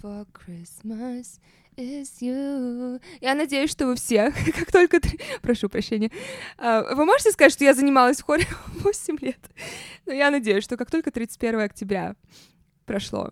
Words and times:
for 0.00 0.26
Christmas 0.32 1.38
is 1.76 2.20
you. 2.20 3.00
Я 3.20 3.34
надеюсь, 3.34 3.70
что 3.70 3.86
вы 3.86 3.96
все, 3.96 4.32
как 4.58 4.72
только... 4.72 5.00
Прошу 5.42 5.68
прощения. 5.68 6.10
А, 6.58 6.94
вы 6.94 7.04
можете 7.04 7.32
сказать, 7.32 7.52
что 7.52 7.64
я 7.64 7.74
занималась 7.74 8.18
в 8.18 8.24
хоре 8.24 8.46
8 8.66 9.16
лет? 9.20 9.40
Но 10.06 10.12
я 10.12 10.30
надеюсь, 10.30 10.64
что 10.64 10.76
как 10.76 10.90
только 10.90 11.10
31 11.10 11.60
октября 11.60 12.16
прошло, 12.86 13.30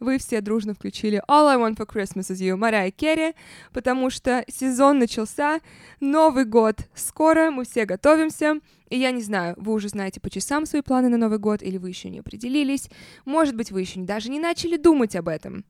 вы 0.00 0.18
все 0.18 0.40
дружно 0.40 0.74
включили 0.74 1.22
All 1.28 1.48
I 1.48 1.56
Want 1.56 1.76
for 1.76 1.86
Christmas 1.86 2.30
is 2.30 2.40
You 2.40 2.56
Мария 2.56 2.90
Керри, 2.90 3.34
потому 3.72 4.10
что 4.10 4.44
сезон 4.48 4.98
начался, 4.98 5.60
Новый 6.00 6.44
год 6.44 6.78
скоро, 6.94 7.50
мы 7.50 7.64
все 7.64 7.84
готовимся, 7.84 8.60
и 8.90 8.98
я 8.98 9.10
не 9.10 9.22
знаю, 9.22 9.54
вы 9.56 9.72
уже 9.72 9.88
знаете 9.88 10.20
по 10.20 10.30
часам 10.30 10.66
свои 10.66 10.82
планы 10.82 11.08
на 11.08 11.16
Новый 11.16 11.38
год, 11.38 11.62
или 11.62 11.78
вы 11.78 11.88
еще 11.88 12.10
не 12.10 12.20
определились, 12.20 12.88
может 13.24 13.56
быть, 13.56 13.72
вы 13.72 13.80
еще 13.80 14.00
даже 14.00 14.30
не 14.30 14.38
начали 14.38 14.76
думать 14.76 15.16
об 15.16 15.28
этом. 15.28 15.64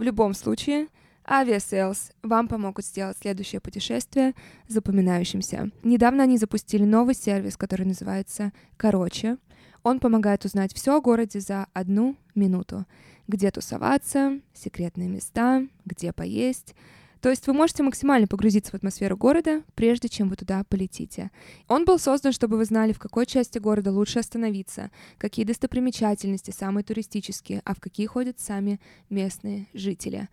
В 0.00 0.02
любом 0.02 0.32
случае, 0.32 0.88
Aviasales 1.26 2.14
вам 2.22 2.48
помогут 2.48 2.86
сделать 2.86 3.18
следующее 3.20 3.60
путешествие 3.60 4.32
запоминающимся. 4.66 5.70
Недавно 5.82 6.22
они 6.22 6.38
запустили 6.38 6.84
новый 6.84 7.14
сервис, 7.14 7.58
который 7.58 7.84
называется 7.84 8.54
«Короче». 8.78 9.36
Он 9.82 10.00
помогает 10.00 10.46
узнать 10.46 10.72
все 10.72 10.96
о 10.96 11.02
городе 11.02 11.40
за 11.40 11.66
одну 11.74 12.16
минуту 12.34 12.86
где 13.30 13.50
тусоваться, 13.50 14.40
секретные 14.52 15.08
места, 15.08 15.66
где 15.84 16.12
поесть. 16.12 16.74
То 17.20 17.28
есть 17.28 17.46
вы 17.46 17.52
можете 17.52 17.82
максимально 17.82 18.26
погрузиться 18.26 18.72
в 18.72 18.74
атмосферу 18.74 19.16
города, 19.16 19.62
прежде 19.74 20.08
чем 20.08 20.28
вы 20.28 20.36
туда 20.36 20.64
полетите. 20.64 21.30
Он 21.68 21.84
был 21.84 21.98
создан, 21.98 22.32
чтобы 22.32 22.56
вы 22.56 22.64
знали, 22.64 22.92
в 22.92 22.98
какой 22.98 23.26
части 23.26 23.58
города 23.58 23.92
лучше 23.92 24.20
остановиться, 24.20 24.90
какие 25.18 25.44
достопримечательности 25.44 26.50
самые 26.50 26.82
туристические, 26.82 27.60
а 27.64 27.74
в 27.74 27.80
какие 27.80 28.06
ходят 28.06 28.40
сами 28.40 28.80
местные 29.10 29.66
жители. 29.74 30.28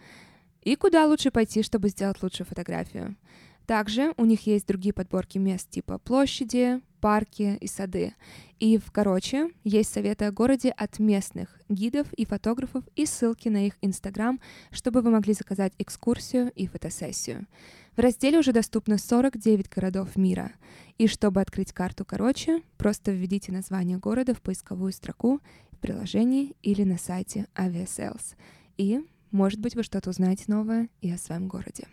И 0.62 0.76
куда 0.76 1.06
лучше 1.06 1.30
пойти, 1.30 1.62
чтобы 1.62 1.90
сделать 1.90 2.22
лучшую 2.24 2.48
фотографию. 2.48 3.18
Также 3.66 4.14
у 4.16 4.24
них 4.24 4.48
есть 4.48 4.66
другие 4.66 4.94
подборки 4.94 5.38
мест 5.38 5.70
типа 5.70 5.98
площади, 5.98 6.82
парки 7.00 7.58
и 7.60 7.68
сады. 7.68 8.14
И 8.60 8.78
в 8.78 8.92
короче, 8.92 9.52
есть 9.64 9.94
советы 9.94 10.26
о 10.26 10.32
городе 10.32 10.70
от 10.70 11.00
местных 11.00 11.62
гидов 11.70 12.12
и 12.14 12.26
фотографов 12.26 12.84
и 12.96 13.06
ссылки 13.06 13.50
на 13.50 13.68
их 13.68 13.78
инстаграм, 13.82 14.40
чтобы 14.72 15.02
вы 15.02 15.12
могли 15.12 15.34
заказать 15.34 15.74
экскурсию 15.78 16.52
и 16.56 16.68
фотосессию. 16.68 17.48
В 17.96 18.00
разделе 18.00 18.40
уже 18.40 18.52
доступно 18.52 18.98
49 18.98 19.70
городов 19.70 20.16
мира. 20.16 20.52
И 20.98 21.08
чтобы 21.08 21.42
открыть 21.42 21.74
карту 21.74 22.06
короче, 22.06 22.62
просто 22.78 23.12
введите 23.12 23.52
название 23.52 23.98
города 23.98 24.34
в 24.34 24.42
поисковую 24.42 24.92
строку 24.92 25.40
в 25.72 25.78
приложении 25.80 26.56
или 26.62 26.84
на 26.84 26.98
сайте 26.98 27.48
Aviasales. 27.56 28.36
И, 28.78 29.02
может 29.32 29.60
быть, 29.60 29.76
вы 29.76 29.84
что-то 29.84 30.10
узнаете 30.10 30.46
новое 30.48 30.90
и 31.02 31.12
о 31.12 31.18
своем 31.18 31.48
городе. 31.48 31.88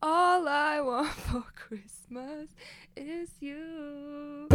All 0.00 0.46
I 0.46 0.80
want 0.80 1.08
for 1.26 1.44
Christmas 1.56 2.50
is 2.96 3.28
you. 3.40 4.46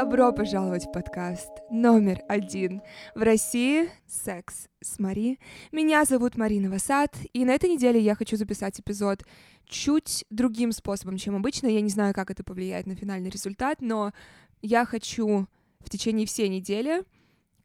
Добро 0.00 0.32
пожаловать 0.32 0.86
в 0.86 0.92
подкаст 0.92 1.50
номер 1.70 2.22
один 2.26 2.80
в 3.14 3.20
России 3.20 3.90
«Секс 4.06 4.66
с 4.80 4.98
Мари». 4.98 5.38
Меня 5.72 6.06
зовут 6.06 6.38
Марина 6.38 6.70
Васад, 6.70 7.14
и 7.34 7.44
на 7.44 7.50
этой 7.50 7.68
неделе 7.68 8.00
я 8.00 8.14
хочу 8.14 8.38
записать 8.38 8.80
эпизод 8.80 9.24
чуть 9.66 10.24
другим 10.30 10.72
способом, 10.72 11.18
чем 11.18 11.36
обычно. 11.36 11.66
Я 11.66 11.82
не 11.82 11.90
знаю, 11.90 12.14
как 12.14 12.30
это 12.30 12.42
повлияет 12.42 12.86
на 12.86 12.94
финальный 12.94 13.28
результат, 13.28 13.82
но 13.82 14.14
я 14.62 14.86
хочу 14.86 15.46
в 15.80 15.90
течение 15.90 16.26
всей 16.26 16.48
недели 16.48 17.04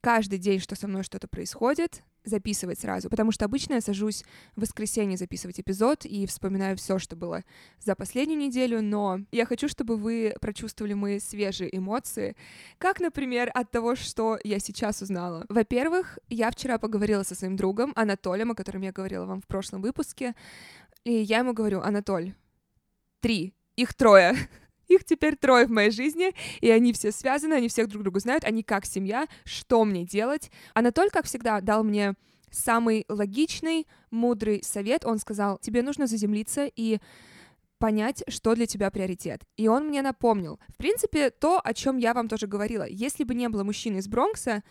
каждый 0.02 0.38
день, 0.38 0.60
что 0.60 0.76
со 0.76 0.90
мной 0.90 1.04
что-то 1.04 1.30
происходит, 1.30 2.04
записывать 2.26 2.80
сразу, 2.80 3.10
потому 3.10 3.32
что 3.32 3.46
обычно 3.46 3.76
я 3.76 3.82
сажусь 3.82 4.24
в 4.56 4.62
воскресенье 4.62 5.18
записывать 5.18 5.60
эпизод 5.60 6.06
и 6.06 6.26
вспоминаю 6.26 6.76
все, 6.78 7.00
что 7.00 7.16
было 7.16 7.44
за 7.80 7.96
последнюю 7.96 8.40
неделю, 8.40 8.82
но 8.82 9.20
я 9.32 9.46
хочу, 9.46 9.68
чтобы 9.68 9.96
вы 9.96 10.36
прочувствовали 10.42 10.94
мои 10.94 11.20
свежие 11.20 11.76
эмоции, 11.76 12.36
как, 12.78 13.00
например, 13.00 13.52
от 13.54 13.72
того, 13.72 13.96
что 13.96 14.38
я 14.44 14.60
сейчас 14.60 15.02
узнала. 15.02 15.46
Во-первых, 15.50 16.20
я 16.30 16.52
вчера 16.52 16.78
поговорила 16.78 17.24
со 17.24 17.36
своим 17.36 17.56
другом 17.56 17.94
Анатолием, 17.96 18.52
о 18.52 18.56
котором 18.56 18.82
я 18.82 18.92
говорила 18.92 19.26
вам 19.26 19.42
в 19.42 19.48
прошлом 19.48 19.82
выпуске, 19.82 20.36
и 21.04 21.14
я 21.14 21.40
ему 21.40 21.54
говорю, 21.54 21.82
Анатоль, 21.82 22.34
три, 23.20 23.54
их 23.76 23.94
трое. 23.94 24.36
Их 24.88 25.04
теперь 25.04 25.36
трое 25.36 25.66
в 25.66 25.72
моей 25.72 25.92
жизни, 25.92 26.34
и 26.62 26.70
они 26.70 26.94
все 26.94 27.12
связаны, 27.12 27.54
они 27.56 27.68
всех 27.68 27.88
друг 27.88 28.04
друга 28.04 28.20
знают, 28.20 28.44
они 28.44 28.64
как 28.64 28.86
семья, 28.86 29.28
что 29.44 29.84
мне 29.86 30.06
делать. 30.06 30.52
Анатоль, 30.74 31.10
как 31.10 31.26
всегда, 31.26 31.62
дал 31.62 31.84
мне 31.84 32.16
самый 32.52 33.06
логичный, 33.10 33.88
мудрый 34.12 34.64
совет. 34.64 35.06
Он 35.06 35.20
сказал, 35.20 35.58
тебе 35.60 35.82
нужно 35.82 36.08
заземлиться 36.08 36.70
и 36.76 37.00
понять, 37.78 38.24
что 38.28 38.56
для 38.56 38.66
тебя 38.66 38.90
приоритет. 38.90 39.44
И 39.58 39.68
он 39.68 39.88
мне 39.88 40.02
напомнил, 40.02 40.60
в 40.70 40.78
принципе, 40.78 41.30
то, 41.30 41.60
о 41.64 41.74
чем 41.74 41.98
я 41.98 42.14
вам 42.14 42.28
тоже 42.28 42.48
говорила. 42.48 42.88
Если 42.88 43.24
бы 43.24 43.36
не 43.36 43.50
было 43.50 43.64
мужчины 43.64 43.98
из 43.98 44.08
Бронкса, 44.08 44.64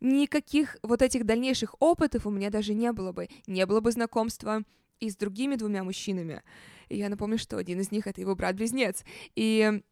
никаких 0.00 0.76
вот 0.82 1.02
этих 1.02 1.24
дальнейших 1.24 1.74
опытов 1.80 2.26
у 2.26 2.30
меня 2.30 2.50
даже 2.50 2.74
не 2.74 2.92
было 2.92 3.12
бы. 3.12 3.28
Не 3.46 3.66
было 3.66 3.80
бы 3.80 3.90
знакомства 3.90 4.62
и 5.02 5.10
с 5.10 5.16
другими 5.16 5.56
двумя 5.56 5.82
мужчинами. 5.82 6.42
И 6.88 6.96
я 6.96 7.08
напомню, 7.08 7.38
что 7.38 7.56
один 7.56 7.80
из 7.80 7.90
них— 7.90 8.06
это 8.06 8.20
его 8.20 8.36
брат-близнец. 8.36 9.04
И 9.34 9.82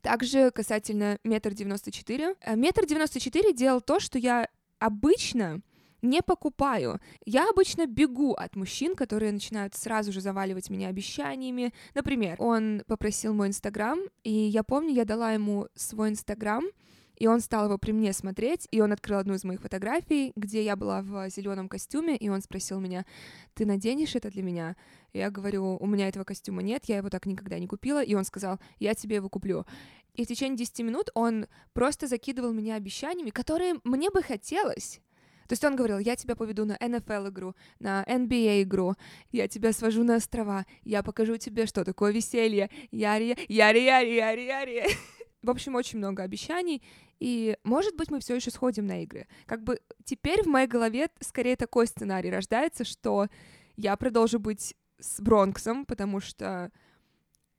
также 0.00 0.50
касательно 0.50 1.18
метр 1.22 1.52
девяносто 1.52 1.90
четыре. 1.90 2.34
Э, 2.40 2.56
метр 2.56 2.86
девяносто 2.86 3.20
четыре 3.20 3.52
делал 3.52 3.80
то, 3.80 4.00
что 4.00 4.18
я 4.18 4.48
обычно 4.78 5.60
не 6.00 6.22
покупаю. 6.22 7.00
Я 7.26 7.48
обычно 7.50 7.86
бегу 7.86 8.32
от 8.32 8.56
мужчин, 8.56 8.94
которые 8.94 9.32
начинают 9.32 9.74
сразу 9.74 10.12
же 10.12 10.20
заваливать 10.20 10.70
меня 10.70 10.88
обещаниями. 10.88 11.74
Например, 11.94 12.36
он 12.38 12.82
попросил 12.86 13.34
мой 13.34 13.48
инстаграм, 13.48 13.98
и 14.22 14.32
я 14.32 14.62
помню, 14.62 14.94
я 14.94 15.04
дала 15.04 15.32
ему 15.32 15.66
свой 15.74 16.10
инстаграм, 16.10 16.64
и 17.18 17.26
он 17.26 17.40
стал 17.40 17.66
его 17.66 17.78
при 17.78 17.92
мне 17.92 18.12
смотреть, 18.12 18.68
и 18.70 18.80
он 18.80 18.92
открыл 18.92 19.18
одну 19.18 19.34
из 19.34 19.44
моих 19.44 19.60
фотографий, 19.60 20.32
где 20.36 20.62
я 20.62 20.76
была 20.76 21.02
в 21.02 21.28
зеленом 21.30 21.68
костюме, 21.68 22.16
и 22.16 22.28
он 22.28 22.40
спросил 22.40 22.78
меня, 22.80 23.04
ты 23.54 23.66
наденешь 23.66 24.14
это 24.14 24.30
для 24.30 24.42
меня? 24.42 24.76
И 25.12 25.18
я 25.18 25.30
говорю, 25.30 25.76
у 25.80 25.86
меня 25.86 26.08
этого 26.08 26.24
костюма 26.24 26.62
нет, 26.62 26.84
я 26.86 26.98
его 26.98 27.10
так 27.10 27.26
никогда 27.26 27.58
не 27.58 27.66
купила, 27.66 28.02
и 28.02 28.14
он 28.14 28.24
сказал, 28.24 28.60
я 28.78 28.94
тебе 28.94 29.16
его 29.16 29.28
куплю. 29.28 29.66
И 30.14 30.24
в 30.24 30.28
течение 30.28 30.56
10 30.56 30.80
минут 30.80 31.10
он 31.14 31.46
просто 31.72 32.06
закидывал 32.06 32.52
меня 32.52 32.76
обещаниями, 32.76 33.30
которые 33.30 33.76
мне 33.84 34.10
бы 34.10 34.22
хотелось. 34.22 35.00
То 35.48 35.54
есть 35.54 35.64
он 35.64 35.76
говорил, 35.76 35.98
я 35.98 36.14
тебя 36.14 36.36
поведу 36.36 36.66
на 36.66 36.76
NFL 36.76 37.30
игру, 37.30 37.54
на 37.78 38.04
NBA 38.04 38.62
игру, 38.62 38.96
я 39.32 39.48
тебя 39.48 39.72
свожу 39.72 40.04
на 40.04 40.16
острова, 40.16 40.66
я 40.84 41.02
покажу 41.02 41.38
тебе, 41.38 41.64
что 41.64 41.84
такое 41.84 42.12
веселье, 42.12 42.68
яри, 42.90 43.36
яри, 43.48 43.84
яри, 43.84 44.14
яри, 44.14 44.42
яри. 44.42 44.84
В 45.42 45.50
общем, 45.50 45.76
очень 45.76 45.98
много 45.98 46.22
обещаний, 46.22 46.82
и, 47.20 47.56
может 47.62 47.96
быть, 47.96 48.10
мы 48.10 48.20
все 48.20 48.34
еще 48.36 48.50
сходим 48.50 48.86
на 48.86 49.02
игры. 49.02 49.28
Как 49.46 49.62
бы 49.62 49.80
теперь 50.04 50.42
в 50.42 50.46
моей 50.46 50.66
голове 50.66 51.08
скорее 51.20 51.56
такой 51.56 51.86
сценарий 51.86 52.30
рождается, 52.30 52.84
что 52.84 53.28
я 53.76 53.96
продолжу 53.96 54.40
быть 54.40 54.74
с 54.98 55.20
Бронксом, 55.20 55.84
потому 55.84 56.20
что 56.20 56.72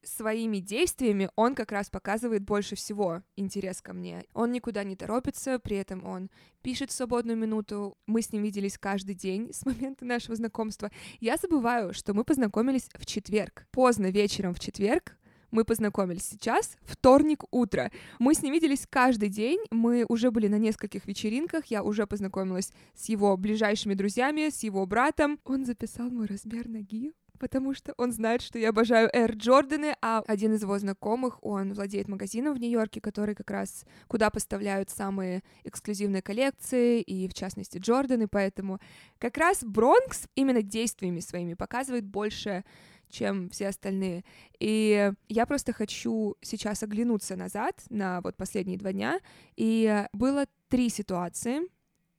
своими 0.04 0.60
действиями 0.60 1.30
он 1.36 1.56
как 1.56 1.72
раз 1.72 1.90
показывает 1.90 2.44
больше 2.44 2.76
всего 2.76 3.22
интерес 3.36 3.82
ко 3.82 3.94
мне. 3.94 4.26
Он 4.34 4.52
никуда 4.52 4.84
не 4.84 4.96
торопится, 4.96 5.60
при 5.60 5.78
этом 5.78 6.06
он 6.06 6.30
пишет 6.62 6.92
в 6.92 6.94
свободную 6.94 7.38
минуту. 7.38 7.98
Мы 8.06 8.22
с 8.22 8.32
ним 8.32 8.44
виделись 8.44 8.78
каждый 8.78 9.16
день 9.16 9.52
с 9.54 9.66
момента 9.66 10.06
нашего 10.06 10.36
знакомства. 10.36 10.92
Я 11.20 11.38
забываю, 11.38 11.94
что 11.94 12.14
мы 12.14 12.24
познакомились 12.24 12.90
в 12.94 13.06
четверг. 13.06 13.66
Поздно 13.72 14.10
вечером 14.10 14.54
в 14.54 14.60
четверг 14.60 15.18
мы 15.52 15.64
познакомились 15.66 16.24
сейчас, 16.24 16.78
вторник 16.84 17.44
утро. 17.52 17.92
Мы 18.20 18.34
с 18.34 18.42
ним 18.42 18.54
виделись 18.54 18.88
каждый 18.90 19.30
день, 19.30 19.60
мы 19.72 20.06
уже 20.08 20.32
были 20.32 20.48
на 20.48 20.58
нескольких 20.58 21.06
вечеринках, 21.06 21.66
я 21.66 21.84
уже 21.84 22.06
познакомилась 22.08 22.72
с 22.96 23.10
его 23.10 23.36
ближайшими 23.38 23.94
друзьями, 23.94 24.50
с 24.50 24.64
его 24.64 24.86
братом. 24.86 25.40
Он 25.46 25.66
записал 25.66 26.10
мой 26.10 26.28
размер 26.28 26.68
ноги, 26.68 27.14
потому 27.40 27.74
что 27.74 27.94
он 27.98 28.12
знает, 28.12 28.42
что 28.42 28.60
я 28.60 28.70
обожаю 28.70 29.10
Air 29.10 29.36
Джорданы, 29.36 29.96
а 30.02 30.24
один 30.28 30.54
из 30.54 30.62
его 30.62 30.78
знакомых, 30.78 31.44
он 31.44 31.74
владеет 31.74 32.08
магазином 32.08 32.54
в 32.54 32.60
Нью-Йорке, 32.60 33.02
который 33.02 33.34
как 33.34 33.50
раз 33.50 33.86
куда 34.08 34.30
поставляют 34.30 34.90
самые 34.90 35.42
эксклюзивные 35.64 36.22
коллекции, 36.22 37.02
и 37.02 37.28
в 37.28 37.34
частности 37.34 37.78
Джорданы, 37.80 38.28
поэтому 38.28 38.80
как 39.18 39.38
раз 39.38 39.64
Бронкс 39.64 40.28
именно 40.36 40.62
действиями 40.62 41.22
своими 41.22 41.56
показывает 41.56 42.06
больше 42.06 42.64
чем 43.10 43.50
все 43.50 43.68
остальные. 43.68 44.24
И 44.60 45.12
я 45.28 45.46
просто 45.46 45.74
хочу 45.74 46.36
сейчас 46.42 46.84
оглянуться 46.84 47.36
назад 47.36 47.82
на 47.90 48.22
вот 48.22 48.36
последние 48.38 48.78
два 48.78 48.94
дня. 48.94 49.20
И 49.56 50.06
было 50.14 50.46
три 50.70 50.90
ситуации 50.90 51.62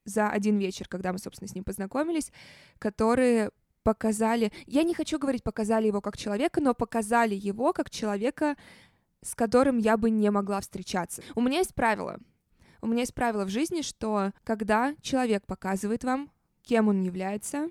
за 0.04 0.28
один 0.28 0.58
вечер, 0.58 0.88
когда 0.88 1.12
мы, 1.12 1.18
собственно, 1.18 1.48
с 1.48 1.54
ним 1.54 1.64
познакомились, 1.64 2.32
которые 2.78 3.50
показали, 3.82 4.52
я 4.66 4.82
не 4.82 4.94
хочу 4.94 5.18
говорить 5.18 5.42
показали 5.42 5.86
его 5.86 6.00
как 6.00 6.16
человека, 6.16 6.60
но 6.60 6.74
показали 6.74 7.34
его 7.34 7.72
как 7.72 7.90
человека, 7.90 8.56
с 9.22 9.34
которым 9.34 9.78
я 9.78 9.96
бы 9.96 10.10
не 10.10 10.30
могла 10.30 10.60
встречаться. 10.60 11.22
У 11.34 11.40
меня 11.40 11.58
есть 11.58 11.74
правило. 11.74 12.18
У 12.82 12.86
меня 12.86 13.00
есть 13.00 13.14
правило 13.14 13.44
в 13.44 13.50
жизни, 13.50 13.82
что 13.82 14.32
когда 14.44 14.94
человек 15.02 15.46
показывает 15.46 16.04
вам, 16.04 16.30
кем 16.62 16.88
он 16.88 17.02
является, 17.02 17.68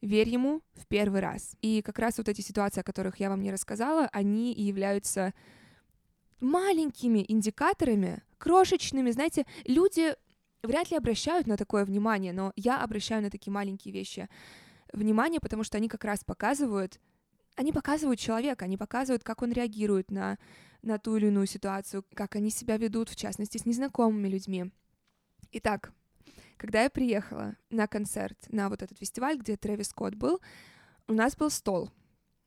верь 0.00 0.28
ему 0.28 0.62
в 0.74 0.86
первый 0.86 1.20
раз. 1.20 1.56
И 1.60 1.82
как 1.82 1.98
раз 1.98 2.18
вот 2.18 2.28
эти 2.28 2.40
ситуации, 2.40 2.80
о 2.80 2.84
которых 2.84 3.18
я 3.20 3.30
вам 3.30 3.42
не 3.42 3.50
рассказала, 3.50 4.08
они 4.12 4.52
и 4.52 4.62
являются 4.62 5.34
маленькими 6.40 7.24
индикаторами, 7.26 8.22
крошечными, 8.38 9.10
знаете, 9.10 9.44
люди 9.64 10.14
вряд 10.62 10.90
ли 10.90 10.96
обращают 10.96 11.46
на 11.46 11.56
такое 11.56 11.84
внимание, 11.84 12.32
но 12.32 12.52
я 12.56 12.82
обращаю 12.82 13.22
на 13.22 13.30
такие 13.30 13.52
маленькие 13.52 13.92
вещи 13.92 14.28
внимание, 14.92 15.40
потому 15.40 15.64
что 15.64 15.76
они 15.78 15.88
как 15.88 16.04
раз 16.04 16.24
показывают, 16.24 17.00
они 17.56 17.72
показывают 17.72 18.20
человека, 18.20 18.64
они 18.64 18.76
показывают, 18.76 19.24
как 19.24 19.42
он 19.42 19.52
реагирует 19.52 20.10
на, 20.10 20.38
на 20.82 20.98
ту 20.98 21.16
или 21.16 21.26
иную 21.26 21.46
ситуацию, 21.46 22.04
как 22.14 22.36
они 22.36 22.50
себя 22.50 22.76
ведут, 22.76 23.08
в 23.08 23.16
частности, 23.16 23.58
с 23.58 23.66
незнакомыми 23.66 24.28
людьми. 24.28 24.70
Итак, 25.52 25.92
когда 26.58 26.82
я 26.82 26.90
приехала 26.90 27.56
на 27.70 27.86
концерт, 27.86 28.36
на 28.50 28.68
вот 28.68 28.82
этот 28.82 28.98
фестиваль, 28.98 29.38
где 29.38 29.56
Трэвис 29.56 29.88
Скотт 29.88 30.14
был, 30.14 30.40
у 31.06 31.14
нас 31.14 31.36
был 31.36 31.50
стол. 31.50 31.90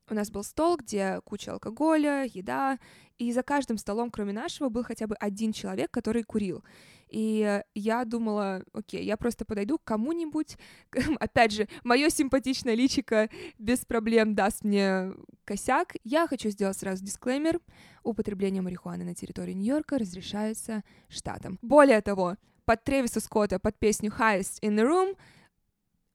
У 0.09 0.13
нас 0.13 0.29
был 0.29 0.43
стол, 0.43 0.75
где 0.75 1.21
куча 1.23 1.53
алкоголя, 1.53 2.25
еда, 2.25 2.79
и 3.17 3.31
за 3.31 3.43
каждым 3.43 3.77
столом, 3.77 4.11
кроме 4.11 4.33
нашего, 4.33 4.67
был 4.67 4.83
хотя 4.83 5.07
бы 5.07 5.15
один 5.15 5.53
человек, 5.53 5.89
который 5.89 6.23
курил. 6.23 6.63
И 7.07 7.61
я 7.75 8.05
думала, 8.05 8.63
окей, 8.73 9.05
я 9.05 9.15
просто 9.15 9.45
подойду 9.45 9.77
к 9.77 9.83
кому-нибудь. 9.83 10.57
Опять 11.19 11.53
же, 11.53 11.67
мое 11.83 12.09
симпатичное 12.09 12.73
личико 12.73 13.29
без 13.57 13.85
проблем 13.85 14.35
даст 14.35 14.63
мне 14.63 15.13
косяк. 15.45 15.95
Я 16.03 16.27
хочу 16.27 16.49
сделать 16.49 16.77
сразу 16.77 17.03
дисклеймер. 17.05 17.59
Употребление 18.03 18.61
марихуаны 18.61 19.05
на 19.05 19.15
территории 19.15 19.53
Нью-Йорка 19.53 19.97
разрешается 19.97 20.83
штатом. 21.07 21.59
Более 21.61 22.01
того, 22.01 22.37
под 22.71 22.85
Тревиса 22.85 23.19
Скотта, 23.19 23.59
под 23.59 23.77
песню 23.77 24.13
Highest 24.17 24.61
in 24.61 24.77
the 24.77 24.87
Room, 24.87 25.17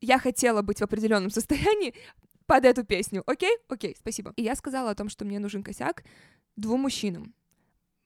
я 0.00 0.18
хотела 0.18 0.62
быть 0.62 0.78
в 0.78 0.84
определенном 0.84 1.28
состоянии 1.28 1.92
под 2.46 2.64
эту 2.64 2.82
песню. 2.82 3.22
Окей? 3.26 3.54
Окей, 3.68 3.94
спасибо. 3.98 4.32
И 4.36 4.42
я 4.42 4.54
сказала 4.54 4.92
о 4.92 4.94
том, 4.94 5.10
что 5.10 5.26
мне 5.26 5.38
нужен 5.38 5.62
косяк 5.62 6.02
двум 6.56 6.80
мужчинам 6.80 7.34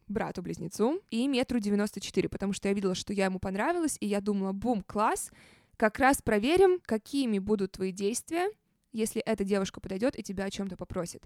брату-близнецу 0.09 1.01
и 1.11 1.29
метру 1.29 1.61
девяносто 1.61 2.01
четыре, 2.01 2.29
потому 2.29 2.53
что 2.53 2.67
я 2.67 2.75
видела, 2.75 2.97
что 2.97 3.13
я 3.13 3.27
ему 3.27 3.39
понравилась, 3.39 3.97
и 4.01 4.09
я 4.09 4.21
думала, 4.21 4.51
бум, 4.51 4.83
класс, 4.83 5.31
как 5.77 6.01
раз 6.01 6.21
проверим, 6.21 6.81
какими 6.85 7.39
будут 7.39 7.71
твои 7.71 7.93
действия, 7.93 8.51
если 8.91 9.23
эта 9.23 9.45
девушка 9.45 9.81
подойдет 9.81 10.19
и 10.19 10.25
тебя 10.25 10.47
о 10.47 10.51
чем-то 10.51 10.77
попросит. 10.77 11.23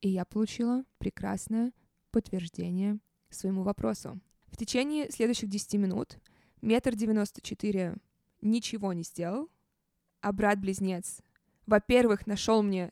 И 0.00 0.08
я 0.08 0.24
получила 0.24 0.82
прекрасное 0.98 1.70
подтверждение 2.10 2.98
своему 3.30 3.62
вопросу. 3.62 4.20
В 4.50 4.56
течение 4.56 5.08
следующих 5.12 5.48
10 5.48 5.74
минут 5.74 6.18
метр 6.60 6.94
девяносто 6.94 7.40
четыре 7.40 7.96
ничего 8.40 8.92
не 8.92 9.02
сделал, 9.02 9.48
а 10.20 10.32
брат-близнец, 10.32 11.20
во-первых, 11.66 12.26
нашел 12.26 12.62
мне 12.62 12.90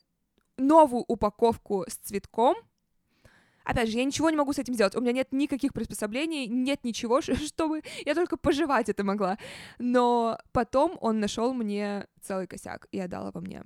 новую 0.57 1.05
упаковку 1.07 1.85
с 1.89 1.97
цветком— 1.97 2.57
Опять 3.67 3.91
же, 3.91 3.99
я 3.99 4.05
ничего 4.05 4.31
не 4.31 4.37
могу 4.37 4.53
с 4.53 4.61
этим 4.61 4.75
сделать. 4.75 4.95
У 4.95 5.01
меня 5.01 5.11
нет 5.11 5.33
никаких 5.33 5.73
приспособлений, 5.73 6.47
нет 6.47 6.85
ничего, 6.85 7.21
чтобы 7.21 7.83
я 8.05 8.15
только 8.15 8.37
пожевать 8.37 8.89
это 8.89 9.03
могла. 9.03 9.39
Но 9.79 10.39
потом 10.53 10.97
он 11.01 11.19
нашел 11.19 11.53
мне 11.53 12.07
целый 12.23 12.47
косяк 12.47 12.87
и 12.93 13.01
отдал 13.01 13.29
его 13.29 13.41
мне. 13.41 13.65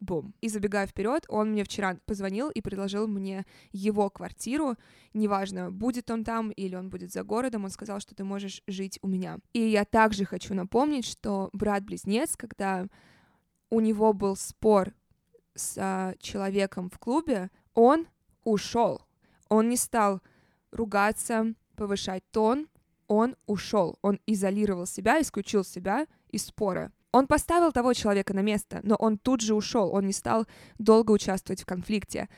Бум. 0.00 0.34
И 0.40 0.48
забегая 0.48 0.86
вперед, 0.86 1.26
он 1.28 1.52
мне 1.52 1.62
вчера 1.62 1.96
позвонил 2.06 2.50
и 2.50 2.60
предложил 2.60 3.06
мне 3.06 3.44
его 3.70 4.08
квартиру. 4.10 4.76
Неважно, 5.12 5.70
будет 5.70 6.10
он 6.10 6.24
там 6.24 6.50
или 6.50 6.74
он 6.74 6.88
будет 6.88 7.12
за 7.12 7.22
городом, 7.22 7.64
он 7.64 7.70
сказал, 7.70 8.00
что 8.00 8.14
ты 8.14 8.24
можешь 8.24 8.62
жить 8.66 8.98
у 9.02 9.08
меня. 9.08 9.38
И 9.52 9.60
я 9.60 9.84
также 9.84 10.24
хочу 10.24 10.54
напомнить, 10.54 11.06
что 11.06 11.50
брат-близнец, 11.52 12.36
когда 12.36 12.86
у 13.68 13.80
него 13.80 14.12
был 14.12 14.36
спор 14.36 14.94
с 15.54 15.76
а, 15.76 16.14
человеком 16.18 16.88
в 16.90 16.98
клубе, 16.98 17.50
он 17.74 18.06
ушел 18.44 19.02
он 19.50 19.68
не 19.68 19.76
стал 19.76 20.22
ругаться, 20.70 21.54
повышать 21.76 22.22
тон, 22.30 22.68
он 23.08 23.36
ушел, 23.46 23.98
он 24.00 24.20
изолировал 24.26 24.86
себя, 24.86 25.20
исключил 25.20 25.64
себя 25.64 26.06
из 26.28 26.46
спора. 26.46 26.92
Он 27.12 27.26
поставил 27.26 27.72
того 27.72 27.92
человека 27.92 28.34
на 28.34 28.40
место, 28.40 28.80
но 28.82 28.94
он 28.94 29.18
тут 29.18 29.40
же 29.40 29.54
ушел, 29.54 29.92
он 29.92 30.06
не 30.06 30.12
стал 30.12 30.46
долго 30.78 31.10
участвовать 31.10 31.62
в 31.62 31.66
конфликте. 31.66 32.28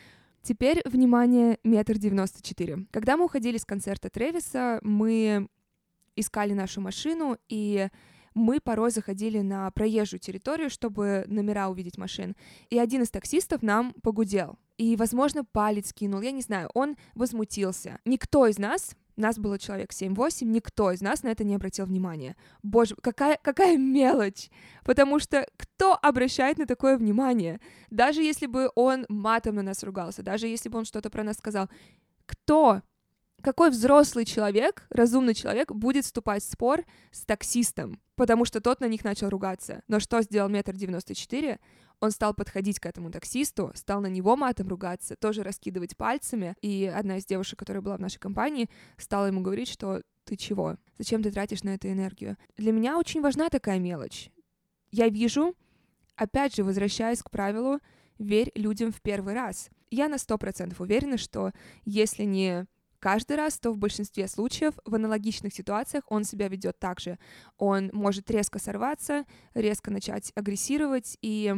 Теперь, 0.42 0.82
внимание, 0.84 1.58
метр 1.62 1.98
девяносто 1.98 2.42
четыре. 2.42 2.86
Когда 2.90 3.16
мы 3.16 3.26
уходили 3.26 3.58
с 3.58 3.64
концерта 3.64 4.10
Тревиса, 4.10 4.80
мы 4.82 5.48
искали 6.16 6.52
нашу 6.52 6.80
машину, 6.80 7.36
и 7.48 7.88
мы 8.34 8.60
порой 8.60 8.90
заходили 8.90 9.40
на 9.40 9.70
проезжую 9.70 10.20
территорию, 10.20 10.70
чтобы 10.70 11.24
номера 11.26 11.68
увидеть 11.68 11.98
машин. 11.98 12.34
И 12.70 12.78
один 12.78 13.02
из 13.02 13.10
таксистов 13.10 13.62
нам 13.62 13.92
погудел. 14.02 14.58
И, 14.78 14.96
возможно, 14.96 15.44
палец 15.44 15.92
кинул, 15.92 16.22
я 16.22 16.32
не 16.32 16.42
знаю, 16.42 16.70
он 16.74 16.96
возмутился. 17.14 17.98
Никто 18.04 18.46
из 18.46 18.58
нас 18.58 18.96
нас 19.16 19.38
было 19.38 19.58
человек 19.58 19.90
7-8, 19.90 20.44
никто 20.44 20.90
из 20.92 21.00
нас 21.00 21.22
на 21.22 21.28
это 21.28 21.44
не 21.44 21.54
обратил 21.54 21.86
внимания. 21.86 22.36
Боже, 22.62 22.96
какая, 23.00 23.38
какая 23.42 23.76
мелочь! 23.76 24.50
Потому 24.84 25.18
что 25.18 25.46
кто 25.56 25.98
обращает 26.00 26.58
на 26.58 26.66
такое 26.66 26.96
внимание? 26.96 27.60
Даже 27.90 28.22
если 28.22 28.46
бы 28.46 28.70
он 28.74 29.06
матом 29.08 29.56
на 29.56 29.62
нас 29.62 29.82
ругался, 29.82 30.22
даже 30.22 30.46
если 30.46 30.68
бы 30.68 30.78
он 30.78 30.84
что-то 30.84 31.10
про 31.10 31.22
нас 31.22 31.36
сказал, 31.36 31.68
кто 32.26 32.82
какой 33.42 33.70
взрослый 33.70 34.24
человек, 34.24 34.86
разумный 34.88 35.34
человек, 35.34 35.72
будет 35.72 36.04
вступать 36.04 36.42
в 36.42 36.50
спор 36.50 36.84
с 37.10 37.24
таксистом, 37.24 38.00
потому 38.14 38.44
что 38.44 38.60
тот 38.60 38.80
на 38.80 38.86
них 38.86 39.04
начал 39.04 39.28
ругаться. 39.28 39.82
Но 39.88 40.00
что 40.00 40.22
сделал 40.22 40.48
метр 40.48 40.74
девяносто 40.74 41.14
четыре? 41.14 41.58
Он 42.02 42.10
стал 42.10 42.34
подходить 42.34 42.80
к 42.80 42.86
этому 42.86 43.12
таксисту, 43.12 43.70
стал 43.76 44.00
на 44.00 44.08
него 44.08 44.36
матом 44.36 44.66
ругаться, 44.66 45.14
тоже 45.14 45.44
раскидывать 45.44 45.96
пальцами. 45.96 46.56
И 46.60 46.92
одна 46.92 47.18
из 47.18 47.24
девушек, 47.24 47.60
которая 47.60 47.80
была 47.80 47.96
в 47.96 48.00
нашей 48.00 48.18
компании, 48.18 48.68
стала 48.96 49.26
ему 49.26 49.40
говорить, 49.40 49.68
что 49.68 50.02
ты 50.24 50.34
чего? 50.34 50.78
Зачем 50.98 51.22
ты 51.22 51.30
тратишь 51.30 51.62
на 51.62 51.70
это 51.70 51.92
энергию? 51.92 52.36
Для 52.56 52.72
меня 52.72 52.98
очень 52.98 53.20
важна 53.20 53.50
такая 53.50 53.78
мелочь. 53.78 54.30
Я 54.90 55.08
вижу, 55.10 55.54
опять 56.16 56.56
же, 56.56 56.64
возвращаясь 56.64 57.22
к 57.22 57.30
правилу, 57.30 57.78
верь 58.18 58.50
людям 58.56 58.90
в 58.90 59.00
первый 59.00 59.34
раз. 59.34 59.70
Я 59.88 60.08
на 60.08 60.18
сто 60.18 60.38
процентов 60.38 60.80
уверена, 60.80 61.18
что 61.18 61.52
если 61.84 62.24
не 62.24 62.66
каждый 62.98 63.36
раз, 63.36 63.60
то 63.60 63.70
в 63.70 63.78
большинстве 63.78 64.26
случаев 64.26 64.74
в 64.84 64.92
аналогичных 64.92 65.54
ситуациях 65.54 66.02
он 66.08 66.24
себя 66.24 66.48
ведет 66.48 66.80
так 66.80 66.98
же. 66.98 67.20
Он 67.58 67.90
может 67.92 68.28
резко 68.28 68.58
сорваться, 68.58 69.24
резко 69.54 69.92
начать 69.92 70.32
агрессировать. 70.34 71.16
И 71.22 71.54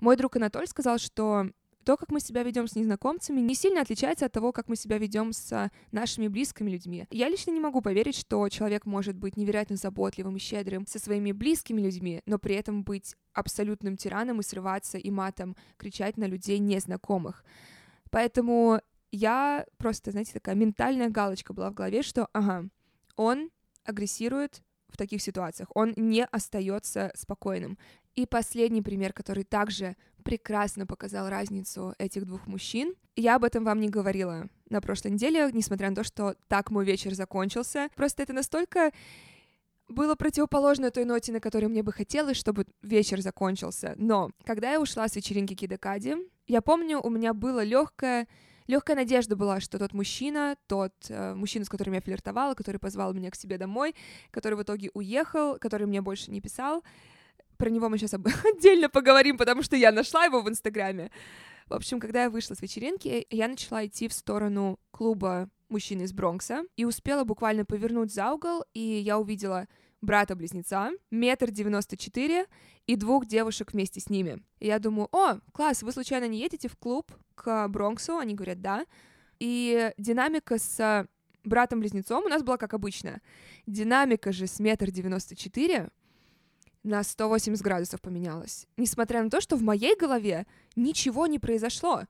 мой 0.00 0.16
друг 0.16 0.36
Анатоль 0.36 0.66
сказал, 0.66 0.98
что 0.98 1.50
то, 1.84 1.96
как 1.96 2.10
мы 2.10 2.20
себя 2.20 2.42
ведем 2.42 2.68
с 2.68 2.76
незнакомцами, 2.76 3.40
не 3.40 3.54
сильно 3.54 3.80
отличается 3.80 4.26
от 4.26 4.32
того, 4.32 4.52
как 4.52 4.68
мы 4.68 4.76
себя 4.76 4.98
ведем 4.98 5.32
с 5.32 5.70
нашими 5.90 6.28
близкими 6.28 6.70
людьми. 6.70 7.06
Я 7.10 7.30
лично 7.30 7.50
не 7.50 7.60
могу 7.60 7.80
поверить, 7.80 8.14
что 8.14 8.46
человек 8.50 8.84
может 8.84 9.16
быть 9.16 9.38
невероятно 9.38 9.76
заботливым 9.76 10.36
и 10.36 10.38
щедрым 10.38 10.86
со 10.86 10.98
своими 10.98 11.32
близкими 11.32 11.80
людьми, 11.80 12.20
но 12.26 12.38
при 12.38 12.56
этом 12.56 12.82
быть 12.82 13.16
абсолютным 13.32 13.96
тираном 13.96 14.40
и 14.40 14.42
срываться 14.42 14.98
и 14.98 15.10
матом 15.10 15.56
кричать 15.78 16.18
на 16.18 16.24
людей 16.24 16.58
незнакомых. 16.58 17.42
Поэтому 18.10 18.82
я 19.10 19.64
просто, 19.78 20.10
знаете, 20.10 20.34
такая 20.34 20.56
ментальная 20.56 21.08
галочка 21.08 21.54
была 21.54 21.70
в 21.70 21.74
голове, 21.74 22.02
что, 22.02 22.28
ага, 22.34 22.68
он 23.16 23.50
агрессирует 23.84 24.62
в 24.88 24.98
таких 24.98 25.22
ситуациях, 25.22 25.70
он 25.74 25.94
не 25.96 26.24
остается 26.26 27.12
спокойным. 27.14 27.78
И 28.18 28.26
последний 28.26 28.82
пример, 28.82 29.12
который 29.12 29.44
также 29.44 29.94
прекрасно 30.24 30.86
показал 30.86 31.28
разницу 31.28 31.94
этих 31.98 32.26
двух 32.26 32.48
мужчин. 32.48 32.96
Я 33.14 33.36
об 33.36 33.44
этом 33.44 33.62
вам 33.62 33.78
не 33.78 33.88
говорила 33.88 34.48
на 34.70 34.80
прошлой 34.80 35.12
неделе, 35.12 35.48
несмотря 35.52 35.88
на 35.88 35.94
то, 35.94 36.02
что 36.02 36.34
так 36.48 36.72
мой 36.72 36.84
вечер 36.84 37.14
закончился. 37.14 37.90
Просто 37.94 38.24
это 38.24 38.32
настолько 38.32 38.90
было 39.86 40.16
противоположно 40.16 40.90
той 40.90 41.04
ноте, 41.04 41.30
на 41.30 41.38
которой 41.38 41.66
мне 41.66 41.84
бы 41.84 41.92
хотелось, 41.92 42.36
чтобы 42.36 42.66
вечер 42.82 43.20
закончился. 43.20 43.94
Но 43.96 44.32
когда 44.44 44.72
я 44.72 44.80
ушла 44.80 45.06
с 45.06 45.14
вечеринки 45.14 45.54
Кидакади, 45.54 46.16
я 46.48 46.60
помню, 46.60 46.98
у 47.00 47.10
меня 47.10 47.34
было 47.34 47.62
легкое 47.62 48.26
легкая 48.66 48.96
надежда 48.96 49.36
была, 49.36 49.60
что 49.60 49.78
тот 49.78 49.94
мужчина, 49.94 50.56
тот 50.66 50.92
э, 51.08 51.34
мужчина, 51.34 51.64
с 51.64 51.68
которым 51.68 51.94
я 51.94 52.00
флиртовала, 52.00 52.54
который 52.54 52.78
позвал 52.78 53.14
меня 53.14 53.30
к 53.30 53.36
себе 53.36 53.58
домой, 53.58 53.94
который 54.30 54.54
в 54.54 54.62
итоге 54.62 54.90
уехал, 54.92 55.56
который 55.58 55.86
мне 55.86 56.02
больше 56.02 56.30
не 56.30 56.40
писал, 56.40 56.84
про 57.58 57.70
него 57.70 57.88
мы 57.88 57.98
сейчас 57.98 58.14
об... 58.14 58.26
отдельно 58.56 58.88
поговорим, 58.88 59.36
потому 59.36 59.62
что 59.62 59.76
я 59.76 59.92
нашла 59.92 60.24
его 60.24 60.40
в 60.40 60.48
Инстаграме. 60.48 61.10
В 61.68 61.74
общем, 61.74 62.00
когда 62.00 62.22
я 62.22 62.30
вышла 62.30 62.54
с 62.54 62.62
вечеринки, 62.62 63.26
я 63.28 63.48
начала 63.48 63.84
идти 63.84 64.08
в 64.08 64.14
сторону 64.14 64.78
клуба 64.90 65.50
мужчины 65.68 66.02
из 66.02 66.12
Бронкса 66.12 66.62
и 66.76 66.86
успела 66.86 67.24
буквально 67.24 67.66
повернуть 67.66 68.12
за 68.12 68.32
угол, 68.32 68.64
и 68.72 68.80
я 68.80 69.18
увидела 69.18 69.68
брата-близнеца, 70.00 70.92
метр 71.10 71.50
девяносто 71.50 71.96
четыре 71.96 72.46
и 72.86 72.96
двух 72.96 73.26
девушек 73.26 73.72
вместе 73.72 74.00
с 74.00 74.08
ними. 74.08 74.42
И 74.60 74.66
я 74.66 74.78
думаю, 74.78 75.08
о, 75.12 75.40
класс, 75.52 75.82
вы 75.82 75.92
случайно 75.92 76.26
не 76.26 76.38
едете 76.38 76.68
в 76.68 76.76
клуб 76.76 77.12
к 77.34 77.68
Бронксу? 77.68 78.16
Они 78.16 78.34
говорят, 78.34 78.60
да. 78.60 78.86
И 79.38 79.92
динамика 79.98 80.58
с 80.58 81.06
братом-близнецом 81.44 82.24
у 82.24 82.28
нас 82.28 82.42
была 82.42 82.56
как 82.56 82.74
обычно. 82.74 83.20
Динамика 83.66 84.32
же 84.32 84.46
с 84.46 84.60
метр 84.60 84.90
девяносто 84.90 85.36
четыре 85.36 85.90
на 86.88 87.02
180 87.02 87.62
градусов 87.62 88.00
поменялась. 88.00 88.66
Несмотря 88.76 89.22
на 89.22 89.30
то, 89.30 89.40
что 89.40 89.56
в 89.56 89.62
моей 89.62 89.94
голове 89.96 90.46
ничего 90.74 91.26
не 91.26 91.38
произошло. 91.38 92.04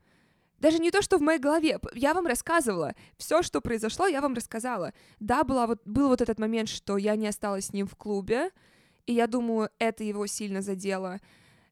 Даже 0.61 0.79
не 0.79 0.91
то, 0.91 1.03
что 1.03 1.19
в 1.19 1.21
моей 1.21 1.39
голове. 1.39 1.79
Я 1.95 2.15
вам 2.15 2.27
рассказывала. 2.27 2.95
Все, 3.17 3.43
что 3.43 3.61
произошло, 3.61 4.07
я 4.07 4.21
вам 4.21 4.35
рассказала. 4.35 4.93
Да, 5.21 5.45
была 5.45 5.67
вот, 5.67 5.81
был 5.85 6.09
вот 6.09 6.21
этот 6.21 6.39
момент, 6.39 6.69
что 6.69 6.97
я 6.97 7.17
не 7.17 7.29
осталась 7.29 7.67
с 7.67 7.73
ним 7.73 7.87
в 7.87 7.97
клубе, 7.97 8.51
и 9.07 9.13
я 9.13 9.27
думаю, 9.27 9.71
это 9.79 10.05
его 10.05 10.27
сильно 10.27 10.63
задело. 10.63 11.21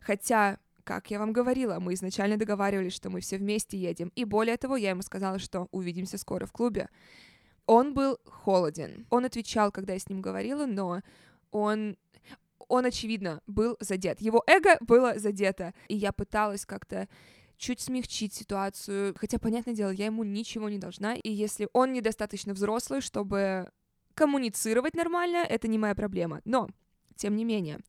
Хотя, 0.01 0.59
как 0.85 1.11
я 1.11 1.19
вам 1.19 1.33
говорила, 1.33 1.79
мы 1.81 1.95
изначально 1.95 2.37
договаривались, 2.37 2.95
что 2.95 3.11
мы 3.11 3.21
все 3.21 3.39
вместе 3.39 3.77
едем. 3.77 4.13
И 4.17 4.25
более 4.25 4.57
того, 4.57 4.77
я 4.77 4.91
ему 4.91 5.03
сказала, 5.03 5.39
что 5.39 5.69
увидимся 5.73 6.19
скоро 6.19 6.47
в 6.47 6.53
клубе. 6.53 6.89
Он 7.67 7.95
был 7.95 8.19
холоден. 8.27 9.07
Он 9.11 9.25
отвечал, 9.25 9.73
когда 9.73 9.95
я 9.95 9.99
с 9.99 10.09
ним 10.09 10.23
говорила, 10.23 10.67
но 10.67 11.03
он 11.51 11.97
он, 12.69 12.85
очевидно, 12.87 13.43
был 13.47 13.77
задет. 13.81 14.21
Его 14.21 14.43
эго 14.47 14.77
было 14.81 15.19
задето. 15.19 15.75
И 15.89 15.97
я 15.97 16.13
пыталась 16.13 16.67
как-то 16.67 17.09
чуть 17.57 17.81
смягчить 17.81 18.35
ситуацию. 18.35 19.15
Хотя, 19.17 19.39
понятное 19.39 19.75
дело, 19.75 19.91
я 19.91 20.07
ему 20.07 20.25
ничего 20.25 20.69
не 20.69 20.79
должна. 20.79 21.15
И 21.15 21.31
если 21.31 21.69
он 21.73 21.93
недостаточно 21.93 22.55
взрослый, 22.55 23.01
чтобы 23.01 23.71
коммуницировать 24.15 24.95
нормально, 24.95 25.39
это 25.39 25.69
не 25.69 25.79
моя 25.79 25.95
проблема. 25.95 26.41
Но, 26.45 26.69
тем 27.17 27.37
не 27.37 27.45
менее, 27.45 27.81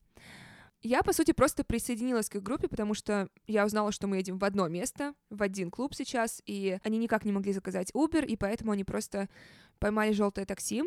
я, 0.84 1.02
по 1.02 1.12
сути, 1.12 1.32
просто 1.32 1.64
присоединилась 1.64 2.30
к 2.30 2.36
их 2.36 2.44
группе, 2.44 2.68
потому 2.68 2.94
что 2.94 3.30
я 3.48 3.66
узнала, 3.66 3.92
что 3.92 4.08
мы 4.08 4.18
едем 4.18 4.38
в 4.38 4.44
одно 4.44 4.68
место, 4.68 5.14
в 5.30 5.42
один 5.42 5.72
клуб 5.72 5.96
сейчас, 5.96 6.42
и 6.46 6.80
они 6.84 6.98
никак 6.98 7.26
не 7.26 7.32
могли 7.32 7.52
заказать 7.52 7.92
Uber, 7.92 8.26
и 8.26 8.38
поэтому 8.38 8.72
они 8.72 8.84
просто 8.84 9.28
поймали 9.80 10.12
желтое 10.12 10.46
такси, 10.46 10.84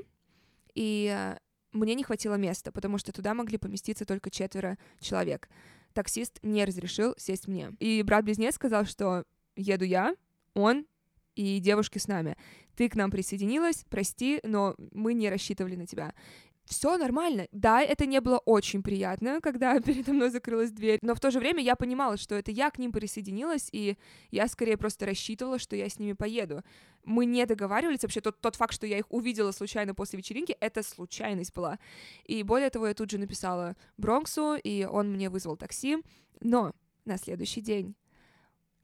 и 0.75 1.13
э, 1.13 1.39
мне 1.73 1.95
не 1.95 2.03
хватило 2.03 2.35
места, 2.35 2.73
потому 2.73 2.99
что 2.99 3.12
туда 3.12 3.35
могли 3.35 3.59
поместиться 3.59 4.05
только 4.05 4.31
четверо 4.31 4.79
человек 5.00 5.49
таксист 5.93 6.39
не 6.43 6.65
разрешил 6.65 7.15
сесть 7.19 7.49
мне. 7.49 7.73
И 7.79 8.03
брат-близнец 8.03 8.55
сказал, 8.55 8.85
что 8.85 9.25
еду 9.57 9.85
я, 9.85 10.15
он 10.55 10.87
и 11.35 11.59
девушки 11.59 11.99
с 11.99 12.09
нами. 12.09 12.37
Ты 12.77 12.89
к 12.89 12.95
нам 12.95 13.11
присоединилась, 13.11 13.85
прости, 13.89 14.41
но 14.43 14.75
мы 14.93 15.15
не 15.15 15.29
рассчитывали 15.29 15.77
на 15.77 15.87
тебя 15.87 16.15
все 16.64 16.97
нормально. 16.97 17.49
Да, 17.52 17.83
это 17.83 18.07
не 18.07 18.21
было 18.21 18.38
очень 18.38 18.83
приятно, 18.83 19.40
когда 19.40 19.79
передо 19.81 20.12
мной 20.12 20.31
закрылась 20.31 20.71
дверь, 20.71 20.99
но 21.02 21.14
в 21.14 21.21
то 21.21 21.31
же 21.31 21.38
время 21.38 21.62
я 21.62 21.76
понимала, 21.76 22.17
что 22.17 22.35
это 22.35 22.50
я 22.50 22.71
к 22.71 22.79
ним 22.79 22.93
присоединилась, 22.93 23.69
и 23.73 23.97
я 24.31 24.47
скорее 24.49 24.76
просто 24.76 25.07
рассчитывала, 25.07 25.59
что 25.59 25.76
я 25.76 25.88
с 25.88 25.99
ними 25.99 26.12
поеду. 26.12 26.62
Мы 27.05 27.25
не 27.25 27.45
договаривались, 27.47 28.02
вообще 28.02 28.21
тот, 28.21 28.40
тот 28.40 28.57
факт, 28.57 28.75
что 28.75 28.87
я 28.87 28.99
их 28.99 29.11
увидела 29.11 29.52
случайно 29.52 29.95
после 29.95 30.19
вечеринки, 30.19 30.57
это 30.61 30.83
случайность 30.83 31.55
была. 31.55 31.79
И 32.25 32.43
более 32.43 32.71
того, 32.71 32.87
я 32.87 32.95
тут 32.95 33.11
же 33.11 33.19
написала 33.19 33.76
Бронксу, 33.97 34.55
и 34.55 34.85
он 34.85 35.12
мне 35.12 35.31
вызвал 35.31 35.57
такси, 35.57 35.99
но 36.40 36.73
на 37.05 37.17
следующий 37.17 37.61
день 37.61 37.95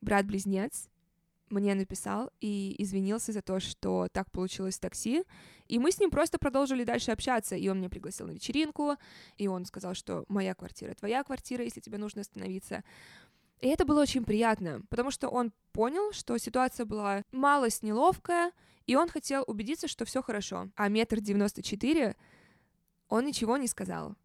брат-близнец 0.01 0.89
мне 1.49 1.75
написал 1.75 2.31
и 2.41 2.75
извинился 2.79 3.33
за 3.33 3.43
то, 3.43 3.61
что 3.61 4.09
так 4.13 4.31
получилось 4.31 4.77
в 4.77 4.81
такси. 4.81 5.25
И 5.69 5.79
мы 5.79 5.93
с 5.93 6.01
ним 6.01 6.11
просто 6.11 6.39
продолжили 6.39 6.85
дальше 6.85 7.13
общаться. 7.13 7.57
И 7.57 7.69
он 7.69 7.79
меня 7.79 7.89
пригласил 7.89 8.27
на 8.27 8.33
вечеринку, 8.33 8.97
и 9.37 9.49
он 9.49 9.65
сказал, 9.65 9.95
что 9.95 10.25
моя 10.29 10.55
квартира 10.55 10.95
твоя 10.95 11.23
квартира, 11.25 11.65
если 11.65 11.81
тебе 11.81 11.99
нужно 11.99 12.23
остановиться. 12.23 12.83
И 13.61 13.69
это 13.69 13.85
было 13.85 14.03
очень 14.03 14.25
приятно, 14.25 14.83
потому 14.91 15.11
что 15.11 15.29
он 15.29 15.53
понял, 15.73 16.13
что 16.13 16.37
ситуация 16.39 16.85
была 16.85 17.23
малость 17.33 17.83
неловкая, 17.83 18.53
и 18.87 18.97
он 18.97 19.09
хотел 19.09 19.45
убедиться, 19.47 19.89
что 19.89 20.05
все 20.05 20.23
хорошо. 20.23 20.71
А 20.77 20.89
метр 20.89 21.21
девяносто 21.21 21.63
четыре 21.63 22.17
он 23.09 23.25
ничего 23.25 23.57
не 23.57 23.67
сказал. 23.67 24.17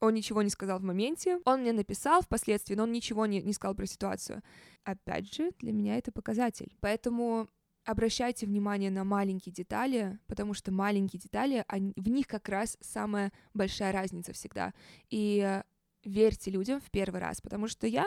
Он 0.00 0.14
ничего 0.14 0.42
не 0.42 0.50
сказал 0.50 0.78
в 0.78 0.84
моменте, 0.84 1.40
он 1.44 1.62
мне 1.62 1.72
написал 1.72 2.22
впоследствии, 2.22 2.74
но 2.74 2.84
он 2.84 2.92
ничего 2.92 3.26
не, 3.26 3.42
не 3.42 3.52
сказал 3.52 3.74
про 3.74 3.86
ситуацию. 3.86 4.42
Опять 4.84 5.34
же, 5.34 5.50
для 5.58 5.72
меня 5.72 5.96
это 5.96 6.12
показатель. 6.12 6.76
Поэтому 6.80 7.48
обращайте 7.84 8.46
внимание 8.46 8.90
на 8.90 9.02
маленькие 9.04 9.52
детали, 9.52 10.18
потому 10.26 10.54
что 10.54 10.70
маленькие 10.70 11.20
детали, 11.20 11.64
они, 11.68 11.92
в 11.96 12.08
них 12.08 12.26
как 12.26 12.48
раз 12.48 12.76
самая 12.80 13.32
большая 13.54 13.92
разница 13.92 14.32
всегда. 14.32 14.72
И 15.10 15.62
верьте 16.04 16.50
людям 16.50 16.80
в 16.80 16.90
первый 16.90 17.20
раз, 17.20 17.40
потому 17.40 17.66
что 17.66 17.86
я 17.86 18.06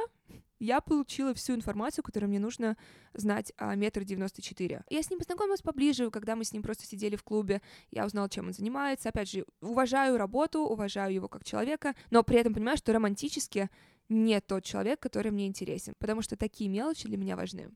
я 0.62 0.80
получила 0.80 1.34
всю 1.34 1.56
информацию, 1.56 2.03
которую 2.03 2.30
мне 2.30 2.39
нужно 2.39 2.77
знать 3.13 3.51
о 3.58 3.75
метр 3.75 4.03
девяносто 4.03 4.44
четыре. 4.44 4.84
Я 4.89 5.01
с 5.01 5.10
ним 5.10 5.18
познакомилась 5.18 5.62
поближе, 5.62 6.12
когда 6.12 6.36
мы 6.36 6.44
с 6.44 6.53
ним 6.53 6.62
просто 6.62 6.86
сидели 6.86 7.15
в 7.15 7.24
клубе, 7.24 7.62
я 7.89 8.06
узнала, 8.06 8.30
чем 8.30 8.48
он 8.48 8.53
занимается. 8.53 9.10
Опять 9.10 9.32
же, 9.32 9.46
уважаю 9.62 10.18
работу, 10.18 10.62
уважаю 10.62 11.13
его 11.13 11.27
как 11.27 11.44
человека, 11.44 11.96
но 12.12 12.24
при 12.24 12.38
этом 12.38 12.53
понимаю, 12.53 12.77
что 12.77 12.94
романтически 12.94 13.70
не 14.08 14.39
тот 14.39 14.63
человек, 14.63 15.00
который 15.00 15.32
мне 15.32 15.48
интересен, 15.48 15.96
потому 15.98 16.22
что 16.22 16.36
такие 16.36 16.70
мелочи 16.70 17.08
для 17.08 17.18
меня 17.18 17.36
важны. 17.36 17.72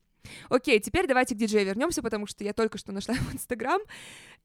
Окей, 0.49 0.79
теперь 0.79 1.07
давайте 1.07 1.35
к 1.35 1.37
диджею 1.37 1.65
вернемся, 1.65 2.01
потому 2.01 2.27
что 2.27 2.43
я 2.43 2.53
только 2.53 2.77
что 2.77 2.91
нашла 2.91 3.15
его 3.15 3.31
Инстаграм. 3.31 3.81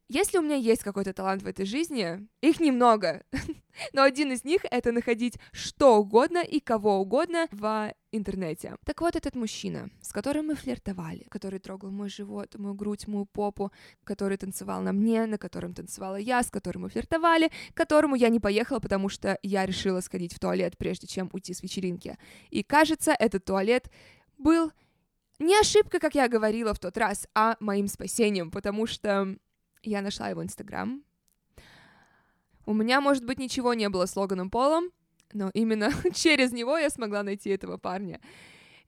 Если 0.08 0.38
у 0.38 0.42
меня 0.42 0.56
есть 0.56 0.82
какой-то 0.82 1.12
талант 1.12 1.42
в 1.42 1.46
этой 1.46 1.64
жизни, 1.64 2.26
их 2.40 2.58
немного, 2.58 3.22
но 3.92 4.02
один 4.02 4.32
из 4.32 4.42
них— 4.42 4.62
это 4.70 4.90
находить 4.90 5.38
что 5.52 5.98
угодно 5.98 6.42
и 6.42 6.58
кого 6.58 6.98
угодно 6.98 7.46
в 7.52 7.92
интернете. 8.10 8.74
Так 8.84 9.02
вот, 9.02 9.14
этот 9.14 9.36
мужчина, 9.36 9.88
с 10.02 10.12
которым 10.12 10.48
мы 10.48 10.56
флиртовали, 10.56 11.26
который 11.30 11.60
трогал 11.60 11.92
мой 11.92 12.08
живот, 12.08 12.56
мою 12.58 12.74
грудь, 12.74 13.06
мою 13.06 13.24
попу, 13.24 13.70
который 14.02 14.36
танцевал 14.36 14.82
на 14.82 14.92
мне, 14.92 15.26
на 15.26 15.38
котором 15.38 15.74
танцевала 15.74 16.16
я, 16.16 16.42
с 16.42 16.50
которым 16.50 16.82
мы 16.82 16.88
флиртовали, 16.88 17.52
к 17.72 17.76
которому 17.76 18.16
я 18.16 18.30
не 18.30 18.40
поехала, 18.40 18.80
потому 18.80 19.08
что 19.08 19.38
я 19.42 19.64
решила 19.64 20.00
сходить 20.00 20.34
в 20.34 20.40
туалет, 20.40 20.76
прежде 20.76 21.06
чем 21.06 21.30
уйти 21.32 21.54
с 21.54 21.62
вечеринки. 21.62 22.18
И 22.50 22.64
кажется, 22.64 23.12
этот 23.16 23.44
туалет 23.44 23.88
был 24.38 24.72
не 25.40 25.58
ошибка, 25.58 25.98
как 25.98 26.14
я 26.14 26.28
говорила 26.28 26.74
в 26.74 26.78
тот 26.78 26.96
раз, 26.96 27.26
а 27.34 27.56
моим 27.60 27.88
спасением, 27.88 28.50
потому 28.50 28.86
что 28.86 29.36
я 29.82 30.02
нашла 30.02 30.28
его 30.28 30.42
Инстаграм. 30.42 31.02
У 32.66 32.74
меня, 32.74 33.00
может 33.00 33.24
быть, 33.24 33.38
ничего 33.38 33.74
не 33.74 33.88
было 33.88 34.06
с 34.06 34.14
Логаном 34.14 34.50
Полом, 34.50 34.90
но 35.32 35.50
именно 35.54 35.90
через 36.14 36.52
него 36.52 36.76
я 36.76 36.90
смогла 36.90 37.22
найти 37.22 37.50
этого 37.50 37.78
парня. 37.78 38.20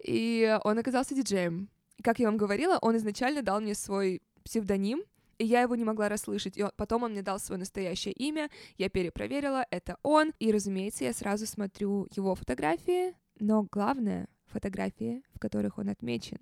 И 0.05 0.59
он 0.65 0.79
оказался 0.79 1.15
диджеем. 1.15 1.69
Как 2.03 2.19
я 2.19 2.27
вам 2.27 2.37
говорила, 2.37 2.79
он 2.83 2.97
изначально 2.97 3.43
дал 3.43 3.61
мне 3.61 3.75
свой 3.75 4.21
псевдоним, 4.45 5.03
и 5.39 5.47
я 5.47 5.63
его 5.63 5.75
не 5.75 5.85
могла 5.85 6.09
расслышать. 6.09 6.59
И 6.59 6.65
потом 6.77 7.05
он 7.05 7.13
мне 7.13 7.23
дал 7.23 7.41
свое 7.41 7.59
настоящее 7.59 8.13
имя, 8.13 8.51
я 8.77 8.89
перепроверила, 8.89 9.65
это 9.71 9.97
он. 10.03 10.33
И, 10.39 10.53
разумеется, 10.53 11.05
я 11.05 11.13
сразу 11.13 11.47
смотрю 11.47 12.09
его 12.15 12.35
фотографии, 12.35 13.15
но 13.39 13.67
главное— 13.71 14.29
фотографии, 14.53 15.23
в 15.35 15.39
которых 15.39 15.79
он 15.79 15.89
отмечен. 15.89 16.39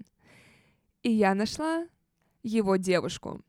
И 1.03 1.11
я 1.11 1.35
нашла 1.35 1.87
его 2.43 2.77
девушку 2.77 3.43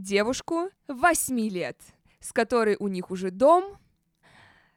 девушку 0.00 0.70
8 0.88 1.38
лет, 1.48 1.76
с 2.20 2.32
которой 2.32 2.76
у 2.78 2.88
них 2.88 3.10
уже 3.10 3.30
дом, 3.30 3.76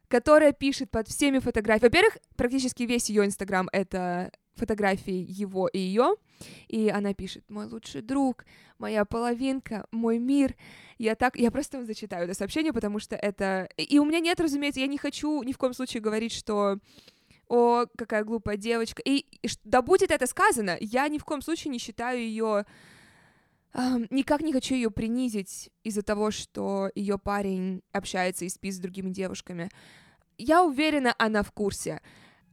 которая 0.08 0.52
пишет 0.52 0.90
под 0.90 1.08
всеми 1.08 1.38
фотографиями. 1.38 1.88
Во-первых, 1.88 2.18
практически 2.36 2.84
весь 2.84 3.08
ее 3.08 3.24
инстаграм 3.24 3.68
это 3.72 4.30
фотографии 4.54 5.26
его 5.28 5.66
и 5.66 5.78
ее, 5.78 6.14
и 6.68 6.88
она 6.88 7.14
пишет 7.14 7.44
«Мой 7.50 7.66
лучший 7.66 8.02
друг, 8.02 8.44
моя 8.78 9.04
половинка, 9.04 9.86
мой 9.90 10.18
мир». 10.18 10.54
Я 10.98 11.16
так, 11.16 11.36
я 11.36 11.50
просто 11.50 11.78
вам 11.78 11.86
зачитаю 11.86 12.24
это 12.24 12.34
сообщение, 12.34 12.72
потому 12.72 13.00
что 13.00 13.16
это... 13.16 13.68
И 13.76 13.98
у 13.98 14.04
меня 14.04 14.20
нет, 14.20 14.38
разумеется, 14.38 14.80
я 14.80 14.86
не 14.86 14.98
хочу 14.98 15.42
ни 15.42 15.52
в 15.52 15.58
коем 15.58 15.74
случае 15.74 16.02
говорить, 16.02 16.32
что 16.32 16.78
о, 17.48 17.86
какая 17.96 18.24
глупая 18.24 18.56
девочка. 18.56 19.02
И, 19.02 19.26
и 19.42 19.48
да 19.64 19.82
будет 19.82 20.10
это 20.10 20.26
сказано, 20.26 20.76
я 20.80 21.08
ни 21.08 21.18
в 21.18 21.24
коем 21.24 21.42
случае 21.42 21.70
не 21.70 21.78
считаю 21.78 22.18
ее 22.18 22.64
никак 24.10 24.40
не 24.40 24.52
хочу 24.52 24.74
ее 24.74 24.90
принизить 24.90 25.70
из-за 25.82 26.02
того, 26.02 26.30
что 26.30 26.90
ее 26.94 27.18
парень 27.18 27.82
общается 27.92 28.44
и 28.44 28.48
спит 28.48 28.74
с 28.74 28.78
другими 28.78 29.10
девушками. 29.10 29.68
Я 30.38 30.62
уверена, 30.62 31.14
она 31.18 31.42
в 31.42 31.52
курсе. 31.52 32.00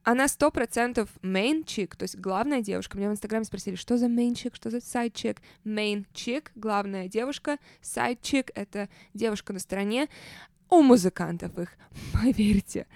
Она 0.04 0.28
сто 0.28 0.50
процентов 0.50 1.10
main 1.22 1.64
chick, 1.64 1.96
то 1.96 2.04
есть 2.04 2.18
главная 2.18 2.62
девушка. 2.62 2.98
Меня 2.98 3.10
в 3.10 3.12
Инстаграме 3.12 3.46
спросили, 3.46 3.76
что 3.76 3.98
за 3.98 4.08
main 4.08 4.32
chick, 4.32 4.56
что 4.56 4.72
за 4.72 4.78
side 4.78 5.12
chick. 5.12 5.38
Main 5.64 6.08
chick, 6.12 6.48
главная 6.56 7.08
девушка. 7.08 7.60
Side 7.84 8.22
chick— 8.22 8.50
это 8.56 8.90
девушка 9.14 9.54
на 9.54 9.60
стороне. 9.60 10.10
У 10.72 10.82
музыкантов 10.82 11.58
их, 11.60 11.78
поверьте, 12.14 12.88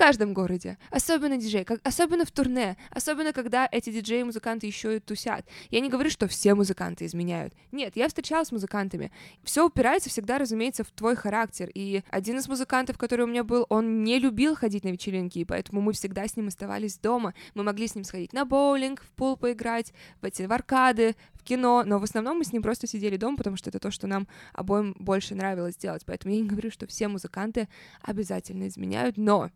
каждом 0.00 0.32
городе, 0.32 0.78
особенно 0.90 1.36
диджей, 1.36 1.62
как, 1.62 1.78
особенно 1.84 2.24
в 2.24 2.30
турне, 2.30 2.78
особенно 2.90 3.34
когда 3.34 3.68
эти 3.70 3.90
диджеи-музыканты 3.90 4.66
еще 4.66 4.96
и 4.96 4.98
тусят. 4.98 5.44
Я 5.68 5.80
не 5.80 5.90
говорю, 5.90 6.08
что 6.08 6.26
все 6.26 6.54
музыканты 6.54 7.04
изменяют. 7.04 7.52
Нет, 7.70 7.96
я 7.96 8.08
встречалась 8.08 8.48
с 8.48 8.52
музыкантами. 8.52 9.12
Все 9.44 9.66
упирается 9.66 10.08
всегда, 10.08 10.38
разумеется, 10.38 10.84
в 10.84 10.90
твой 10.90 11.16
характер. 11.16 11.70
И 11.74 12.02
один 12.08 12.38
из 12.38 12.48
музыкантов, 12.48 12.96
который 12.96 13.26
у 13.26 13.28
меня 13.28 13.44
был, 13.44 13.66
он 13.68 14.02
не 14.02 14.18
любил 14.18 14.56
ходить 14.56 14.84
на 14.84 14.88
вечеринки, 14.88 15.40
и 15.40 15.44
поэтому 15.44 15.82
мы 15.82 15.92
всегда 15.92 16.26
с 16.26 16.34
ним 16.34 16.48
оставались 16.48 16.96
дома. 16.96 17.34
Мы 17.54 17.62
могли 17.62 17.86
с 17.86 17.94
ним 17.94 18.04
сходить 18.04 18.32
на 18.32 18.46
боулинг, 18.46 19.02
в 19.02 19.10
пул 19.10 19.36
поиграть, 19.36 19.92
в 20.22 20.24
эти 20.24 20.44
в 20.44 20.52
аркады, 20.52 21.14
кино, 21.50 21.82
но 21.84 21.98
в 21.98 22.04
основном 22.04 22.38
мы 22.38 22.44
с 22.44 22.52
ним 22.52 22.62
просто 22.62 22.86
сидели 22.86 23.16
дома, 23.16 23.36
потому 23.36 23.56
что 23.56 23.70
это 23.70 23.80
то, 23.80 23.90
что 23.90 24.06
нам 24.06 24.28
обоим 24.52 24.94
больше 25.00 25.34
нравилось 25.34 25.76
делать. 25.76 26.04
Поэтому 26.06 26.32
я 26.32 26.40
не 26.40 26.46
говорю, 26.46 26.70
что 26.70 26.86
все 26.86 27.08
музыканты 27.08 27.68
обязательно 28.02 28.68
изменяют, 28.68 29.16
но 29.16 29.50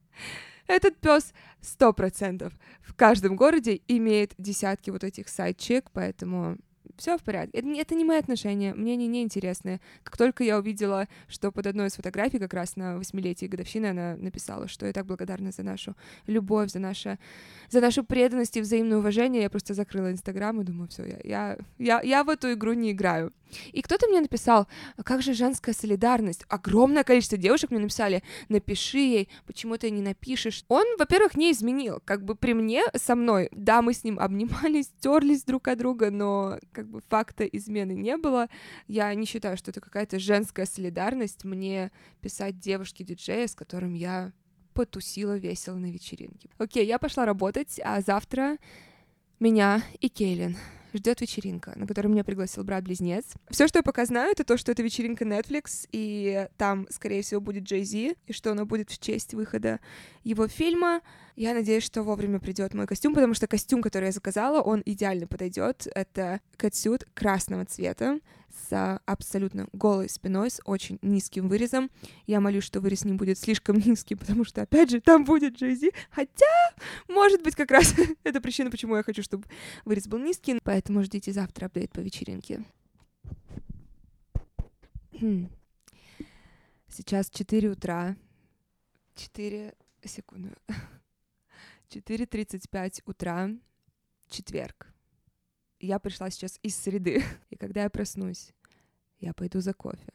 этот 0.66 0.96
пес 0.96 1.32
сто 1.60 1.92
процентов 1.92 2.52
в 2.80 2.94
каждом 2.94 3.36
городе 3.36 3.80
имеет 3.86 4.34
десятки 4.38 4.90
вот 4.90 5.04
этих 5.04 5.28
сайт-чек, 5.28 5.90
поэтому 5.92 6.56
все 6.96 7.18
в 7.18 7.22
порядке. 7.22 7.58
Это, 7.58 7.68
это 7.68 7.94
не 7.94 8.04
мои 8.04 8.18
отношения, 8.18 8.74
мне 8.74 8.94
они 8.94 9.06
не 9.06 9.22
интересны. 9.22 9.80
Как 10.02 10.16
только 10.16 10.44
я 10.44 10.58
увидела, 10.58 11.08
что 11.28 11.52
под 11.52 11.66
одной 11.66 11.88
из 11.88 11.94
фотографий, 11.94 12.38
как 12.38 12.54
раз 12.54 12.76
на 12.76 12.98
восьмилетие 12.98 13.48
годовщины, 13.48 13.86
она 13.86 14.16
написала, 14.16 14.68
что 14.68 14.86
я 14.86 14.92
так 14.92 15.06
благодарна 15.06 15.50
за 15.50 15.62
нашу 15.62 15.96
любовь, 16.26 16.70
за, 16.70 16.78
наше, 16.78 17.18
за 17.70 17.80
нашу 17.80 18.04
преданность 18.04 18.56
и 18.56 18.60
взаимное 18.60 18.98
уважение, 18.98 19.42
я 19.42 19.50
просто 19.50 19.74
закрыла 19.74 20.10
Инстаграм 20.10 20.60
и 20.60 20.64
думаю, 20.64 20.88
все, 20.88 21.04
я, 21.04 21.18
я, 21.24 21.58
я, 21.78 22.00
я 22.02 22.24
в 22.24 22.28
эту 22.28 22.52
игру 22.52 22.72
не 22.72 22.92
играю. 22.92 23.32
И 23.72 23.82
кто-то 23.82 24.08
мне 24.08 24.20
написал, 24.20 24.66
«А 24.96 25.02
как 25.02 25.22
же 25.22 25.32
женская 25.32 25.72
солидарность? 25.72 26.44
Огромное 26.48 27.04
количество 27.04 27.38
девушек 27.38 27.70
мне 27.70 27.80
написали, 27.80 28.22
напиши 28.48 28.98
ей, 28.98 29.28
почему 29.46 29.76
ты 29.76 29.90
не 29.90 30.02
напишешь. 30.02 30.64
Он, 30.68 30.84
во-первых, 30.98 31.36
не 31.36 31.52
изменил, 31.52 32.00
как 32.04 32.24
бы 32.24 32.34
при 32.34 32.52
мне, 32.52 32.82
со 32.94 33.14
мной, 33.14 33.48
да, 33.52 33.82
мы 33.82 33.92
с 33.92 34.04
ним 34.04 34.18
обнимались, 34.18 34.90
терлись 35.00 35.44
друг 35.44 35.68
от 35.68 35.78
друга, 35.78 36.10
но 36.10 36.58
как 36.84 36.90
бы 36.90 37.00
факта 37.08 37.44
измены 37.44 37.92
не 37.92 38.16
было. 38.18 38.48
Я 38.88 39.14
не 39.14 39.24
считаю, 39.24 39.56
что 39.56 39.70
это 39.70 39.80
какая-то 39.80 40.18
женская 40.18 40.66
солидарность 40.66 41.44
мне 41.44 41.90
писать 42.20 42.58
девушке-диджея, 42.58 43.46
с 43.46 43.54
которым 43.54 43.94
я 43.94 44.32
потусила 44.74 45.38
весело 45.38 45.76
на 45.76 45.90
вечеринке. 45.90 46.50
Окей, 46.58 46.86
я 46.86 46.98
пошла 46.98 47.24
работать, 47.24 47.80
а 47.82 48.02
завтра 48.02 48.58
меня 49.40 49.82
и 50.00 50.08
Кейлин 50.10 50.56
ждет 50.98 51.20
вечеринка, 51.20 51.72
на 51.76 51.86
которую 51.86 52.12
меня 52.12 52.24
пригласил 52.24 52.64
брат-близнец. 52.64 53.24
Все, 53.50 53.68
что 53.68 53.78
я 53.80 53.82
пока 53.82 54.04
знаю, 54.06 54.32
это 54.32 54.44
то, 54.44 54.56
что 54.56 54.72
это 54.72 54.82
вечеринка 54.82 55.24
Netflix, 55.24 55.88
и 55.92 56.48
там, 56.56 56.86
скорее 56.90 57.22
всего, 57.22 57.40
будет 57.40 57.64
Джей 57.64 57.84
Зи, 57.84 58.16
и 58.26 58.32
что 58.32 58.52
она 58.52 58.64
будет 58.64 58.90
в 58.90 58.98
честь 58.98 59.34
выхода 59.34 59.80
его 60.22 60.48
фильма. 60.48 61.00
Я 61.36 61.52
надеюсь, 61.54 61.84
что 61.84 62.02
вовремя 62.02 62.38
придет 62.38 62.74
мой 62.74 62.86
костюм, 62.86 63.14
потому 63.14 63.34
что 63.34 63.46
костюм, 63.46 63.82
который 63.82 64.06
я 64.06 64.12
заказала, 64.12 64.60
он 64.60 64.82
идеально 64.84 65.26
подойдет. 65.26 65.86
Это 65.94 66.40
катсют 66.56 67.06
красного 67.14 67.64
цвета 67.64 68.20
с 68.68 69.00
абсолютно 69.06 69.68
голой 69.72 70.08
спиной, 70.08 70.50
с 70.50 70.60
очень 70.64 70.98
низким 71.02 71.48
вырезом. 71.48 71.90
Я 72.26 72.40
молюсь, 72.40 72.64
что 72.64 72.80
вырез 72.80 73.04
не 73.04 73.12
будет 73.12 73.38
слишком 73.38 73.76
низкий, 73.84 74.14
потому 74.14 74.44
что, 74.44 74.62
опять 74.62 74.90
же, 74.90 75.00
там 75.00 75.24
будет 75.24 75.54
Джей 75.54 75.74
Зи. 75.74 75.92
Хотя, 76.10 76.72
может 77.08 77.42
быть, 77.42 77.54
как 77.54 77.70
раз 77.70 77.94
это 78.24 78.40
причина, 78.40 78.70
почему 78.70 78.96
я 78.96 79.02
хочу, 79.02 79.22
чтобы 79.22 79.44
вырез 79.84 80.06
был 80.06 80.18
низкий. 80.18 80.58
Поэтому 80.62 81.02
ждите 81.02 81.32
завтра 81.32 81.66
апдейт 81.66 81.92
по 81.92 82.00
вечеринке. 82.00 82.64
Хм. 85.20 85.48
Сейчас 86.88 87.30
4 87.30 87.70
утра. 87.70 88.16
4 89.14 89.74
секунды. 90.04 90.54
4.35 91.90 93.02
утра, 93.06 93.50
четверг. 94.28 94.93
Я 95.84 95.98
пришла 95.98 96.30
сейчас 96.30 96.58
из 96.62 96.76
среды, 96.76 97.22
и 97.50 97.56
когда 97.56 97.82
я 97.82 97.90
проснусь, 97.90 98.52
я 99.20 99.34
пойду 99.34 99.60
за 99.60 99.74
кофе, 99.74 100.12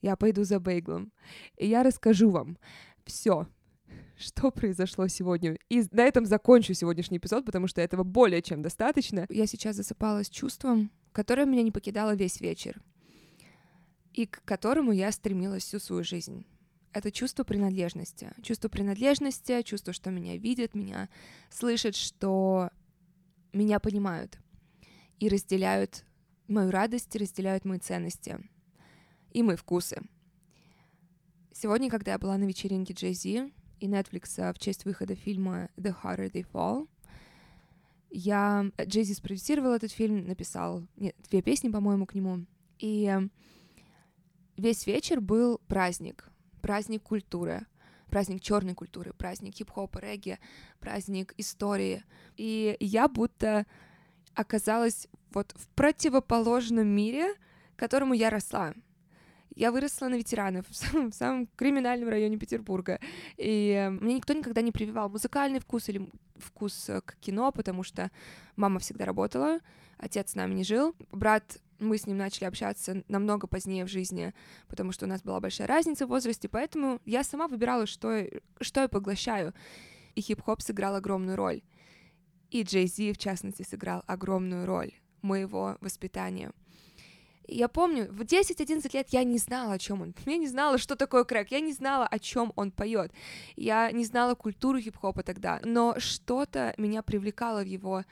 я 0.00 0.14
пойду 0.14 0.44
за 0.44 0.60
бейглом, 0.60 1.12
и 1.56 1.66
я 1.66 1.82
расскажу 1.82 2.30
вам 2.30 2.56
все, 3.04 3.48
что 4.16 4.52
произошло 4.52 5.08
сегодня. 5.08 5.58
И 5.68 5.82
на 5.90 6.02
этом 6.02 6.24
закончу 6.24 6.72
сегодняшний 6.74 7.18
эпизод, 7.18 7.44
потому 7.44 7.66
что 7.66 7.80
этого 7.80 8.04
более 8.04 8.42
чем 8.42 8.62
достаточно. 8.62 9.26
Я 9.28 9.46
сейчас 9.46 9.74
засыпала 9.74 10.22
с 10.22 10.30
чувством, 10.30 10.92
которое 11.10 11.46
меня 11.46 11.62
не 11.62 11.72
покидало 11.72 12.14
весь 12.14 12.40
вечер, 12.40 12.80
и 14.12 14.26
к 14.26 14.44
которому 14.44 14.92
я 14.92 15.10
стремилась 15.10 15.64
всю 15.64 15.80
свою 15.80 16.04
жизнь 16.04 16.46
это 16.94 17.10
чувство 17.10 17.42
принадлежности. 17.42 18.34
Чувство 18.42 18.68
принадлежности, 18.68 19.62
чувство, 19.62 19.94
что 19.94 20.10
меня 20.10 20.36
видят, 20.36 20.74
меня 20.74 21.08
слышат, 21.48 21.96
что 21.96 22.68
меня 23.54 23.80
понимают 23.80 24.41
и 25.22 25.28
разделяют 25.28 26.04
мою 26.48 26.72
радость, 26.72 27.14
разделяют 27.14 27.64
мои 27.64 27.78
ценности 27.78 28.40
и 29.30 29.44
мои 29.44 29.54
вкусы. 29.54 30.02
Сегодня, 31.52 31.88
когда 31.88 32.10
я 32.10 32.18
была 32.18 32.36
на 32.38 32.42
вечеринке 32.42 32.92
Зи 33.12 33.52
и 33.78 33.86
Netflix 33.86 34.40
а, 34.40 34.52
в 34.52 34.58
честь 34.58 34.84
выхода 34.84 35.14
фильма 35.14 35.68
The 35.76 35.94
Harder 36.02 36.28
They 36.28 36.44
Fall, 36.52 36.88
я... 38.10 38.72
Джей 38.82 39.04
Зи 39.04 39.14
спродюсировал 39.14 39.70
этот 39.74 39.92
фильм, 39.92 40.26
написал 40.26 40.84
нет, 40.96 41.14
две 41.30 41.40
песни, 41.40 41.68
по-моему, 41.68 42.04
к 42.04 42.16
нему. 42.16 42.44
И 42.80 43.16
весь 44.56 44.88
вечер 44.88 45.20
был 45.20 45.60
праздник 45.68 46.28
праздник 46.62 47.04
культуры, 47.04 47.64
праздник 48.10 48.40
черной 48.40 48.74
культуры, 48.74 49.12
праздник 49.12 49.54
хип-хопа, 49.54 50.00
регги, 50.00 50.40
праздник 50.80 51.32
истории. 51.36 52.02
И 52.36 52.76
я 52.80 53.06
будто 53.06 53.66
оказалась 54.34 55.08
вот 55.32 55.52
в 55.56 55.68
противоположном 55.68 56.86
мире, 56.86 57.34
которому 57.76 58.14
я 58.14 58.30
росла. 58.30 58.74
Я 59.54 59.70
выросла 59.70 60.08
на 60.08 60.14
ветеранов 60.14 60.66
в 60.68 60.74
самом, 60.74 61.10
в 61.10 61.14
самом 61.14 61.46
криминальном 61.56 62.08
районе 62.08 62.38
Петербурга. 62.38 62.98
И 63.36 63.90
мне 64.00 64.14
никто 64.14 64.32
никогда 64.32 64.62
не 64.62 64.72
прививал 64.72 65.10
музыкальный 65.10 65.60
вкус 65.60 65.88
или 65.88 66.08
вкус 66.36 66.90
к 67.04 67.16
кино, 67.20 67.52
потому 67.52 67.82
что 67.82 68.10
мама 68.56 68.78
всегда 68.78 69.04
работала, 69.04 69.60
отец 69.98 70.30
с 70.30 70.34
нами 70.34 70.54
не 70.54 70.64
жил. 70.64 70.94
Брат 71.10 71.58
мы 71.78 71.98
с 71.98 72.06
ним 72.06 72.16
начали 72.16 72.44
общаться 72.44 73.02
намного 73.08 73.46
позднее 73.46 73.84
в 73.84 73.88
жизни, 73.88 74.32
потому 74.68 74.92
что 74.92 75.04
у 75.04 75.08
нас 75.08 75.22
была 75.22 75.40
большая 75.40 75.66
разница 75.66 76.06
в 76.06 76.10
возрасте, 76.10 76.48
поэтому 76.48 77.00
я 77.04 77.24
сама 77.24 77.48
выбирала, 77.48 77.86
что, 77.86 78.26
что 78.60 78.82
я 78.82 78.88
поглощаю. 78.88 79.52
И 80.14 80.20
хип-хоп 80.20 80.60
сыграл 80.60 80.94
огромную 80.94 81.36
роль. 81.36 81.62
И 82.52 82.64
Джей 82.64 82.86
Зи, 82.86 83.12
в 83.12 83.18
частности, 83.18 83.62
сыграл 83.62 84.04
огромную 84.06 84.66
роль 84.66 84.92
моего 85.22 85.78
воспитания. 85.80 86.52
Я 87.48 87.68
помню, 87.68 88.08
в 88.12 88.20
10-11 88.20 88.90
лет 88.92 89.08
я 89.08 89.24
не 89.24 89.38
знала, 89.38 89.72
о 89.72 89.78
чем 89.78 90.02
он. 90.02 90.14
Я 90.26 90.36
не 90.36 90.46
знала, 90.46 90.76
что 90.76 90.94
такое 90.94 91.24
крэк. 91.24 91.50
Я 91.50 91.60
не 91.60 91.72
знала, 91.72 92.06
о 92.06 92.18
чем 92.18 92.52
он 92.54 92.70
поет. 92.70 93.10
Я 93.56 93.90
не 93.90 94.04
знала 94.04 94.34
культуру 94.34 94.78
хип-хопа 94.78 95.22
тогда. 95.22 95.60
Но 95.64 95.94
что-то 95.98 96.74
меня 96.76 97.02
привлекало 97.02 97.62
в 97.62 97.66
его 97.66 98.04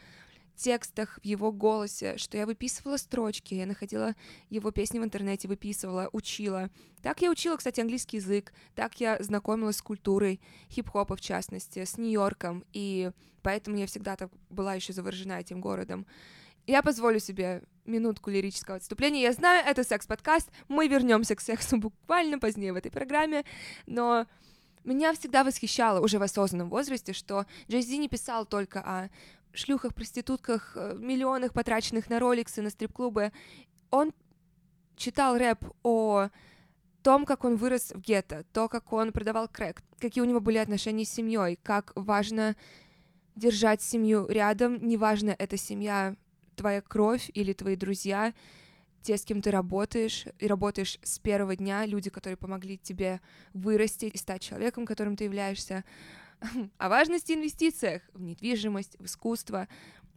текстах, 0.60 1.18
в 1.22 1.24
его 1.24 1.52
голосе, 1.52 2.16
что 2.18 2.36
я 2.36 2.46
выписывала 2.46 2.96
строчки, 2.96 3.54
я 3.54 3.66
находила 3.66 4.14
его 4.48 4.70
песни 4.70 4.98
в 4.98 5.04
интернете, 5.04 5.48
выписывала, 5.48 6.08
учила. 6.12 6.70
Так 7.02 7.22
я 7.22 7.30
учила, 7.30 7.56
кстати, 7.56 7.80
английский 7.80 8.18
язык, 8.18 8.52
так 8.74 9.00
я 9.00 9.16
знакомилась 9.22 9.76
с 9.76 9.82
культурой 9.82 10.40
хип-хопа, 10.70 11.16
в 11.16 11.20
частности, 11.20 11.84
с 11.84 11.96
Нью-Йорком, 11.96 12.64
и 12.72 13.10
поэтому 13.42 13.76
я 13.76 13.86
всегда 13.86 14.16
так 14.16 14.30
была 14.50 14.74
еще 14.74 14.92
заворожена 14.92 15.40
этим 15.40 15.60
городом. 15.60 16.06
Я 16.66 16.82
позволю 16.82 17.20
себе 17.20 17.62
минутку 17.86 18.30
лирического 18.30 18.76
отступления. 18.76 19.22
Я 19.22 19.32
знаю, 19.32 19.64
это 19.66 19.82
секс-подкаст, 19.82 20.50
мы 20.68 20.88
вернемся 20.88 21.34
к 21.34 21.40
сексу 21.40 21.78
буквально 21.78 22.38
позднее 22.38 22.72
в 22.72 22.76
этой 22.76 22.90
программе, 22.90 23.44
но 23.86 24.26
меня 24.84 25.12
всегда 25.12 25.44
восхищало 25.44 26.00
уже 26.00 26.18
в 26.18 26.22
осознанном 26.22 26.70
возрасте, 26.70 27.12
что 27.12 27.46
Джей 27.68 27.82
Зи 27.82 27.98
не 27.98 28.08
писал 28.08 28.46
только 28.46 28.80
о 28.80 29.10
шлюхах, 29.52 29.94
проститутках, 29.94 30.72
э, 30.76 30.96
миллионах 30.98 31.52
потраченных 31.52 32.08
на 32.08 32.18
роликсы, 32.18 32.62
на 32.62 32.70
стрип-клубы. 32.70 33.32
Он 33.90 34.12
читал 34.96 35.36
рэп 35.36 35.64
о 35.82 36.28
том, 37.02 37.24
как 37.24 37.44
он 37.44 37.56
вырос 37.56 37.92
в 37.92 38.00
гетто, 38.00 38.44
то, 38.52 38.68
как 38.68 38.92
он 38.92 39.12
продавал 39.12 39.48
крэк, 39.48 39.82
какие 39.98 40.22
у 40.22 40.26
него 40.26 40.40
были 40.40 40.58
отношения 40.58 41.04
с 41.04 41.10
семьей, 41.10 41.58
как 41.62 41.92
важно 41.94 42.56
держать 43.36 43.82
семью 43.82 44.26
рядом, 44.28 44.86
неважно, 44.86 45.34
это 45.38 45.56
семья 45.56 46.16
твоя 46.56 46.82
кровь 46.82 47.30
или 47.32 47.52
твои 47.54 47.76
друзья, 47.76 48.34
те, 49.02 49.16
с 49.16 49.24
кем 49.24 49.40
ты 49.40 49.50
работаешь, 49.50 50.26
и 50.38 50.46
работаешь 50.46 50.98
с 51.02 51.18
первого 51.18 51.56
дня, 51.56 51.86
люди, 51.86 52.10
которые 52.10 52.36
помогли 52.36 52.76
тебе 52.76 53.20
вырасти 53.54 54.06
и 54.06 54.18
стать 54.18 54.42
человеком, 54.42 54.84
которым 54.84 55.16
ты 55.16 55.24
являешься 55.24 55.84
о 56.78 56.88
важности 56.88 57.32
инвестициях 57.32 58.02
в 58.12 58.22
недвижимость, 58.22 58.96
в 58.98 59.04
искусство. 59.06 59.68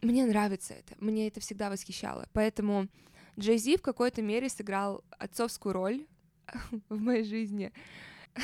Мне 0.02 0.26
нравится 0.26 0.74
это, 0.74 0.94
мне 0.98 1.28
это 1.28 1.40
всегда 1.40 1.70
восхищало. 1.70 2.28
Поэтому 2.32 2.88
Джей 3.38 3.58
Зи 3.58 3.76
в 3.76 3.82
какой-то 3.82 4.22
мере 4.22 4.48
сыграл 4.48 5.04
отцовскую 5.10 5.72
роль 5.72 6.06
в 6.88 7.00
моей 7.00 7.24
жизни. 7.24 7.72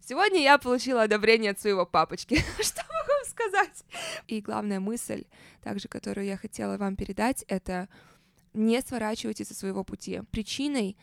Сегодня 0.00 0.40
я 0.40 0.58
получила 0.58 1.02
одобрение 1.02 1.50
от 1.50 1.60
своего 1.60 1.84
папочки. 1.84 2.36
Что 2.60 2.82
могу 2.82 3.08
вам 3.08 3.24
сказать? 3.28 3.84
И 4.28 4.40
главная 4.40 4.78
мысль, 4.78 5.24
также, 5.62 5.88
которую 5.88 6.26
я 6.26 6.36
хотела 6.36 6.76
вам 6.76 6.96
передать, 6.96 7.44
это 7.48 7.88
не 8.52 8.80
сворачивайте 8.80 9.44
со 9.44 9.54
своего 9.54 9.84
пути. 9.84 10.22
Причиной, 10.30 10.96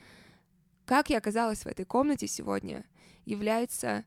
как 0.86 1.10
я 1.10 1.18
оказалась 1.18 1.66
в 1.66 1.68
этой 1.68 1.86
комнате 1.86 2.28
сегодня, 2.28 2.86
является 3.26 4.06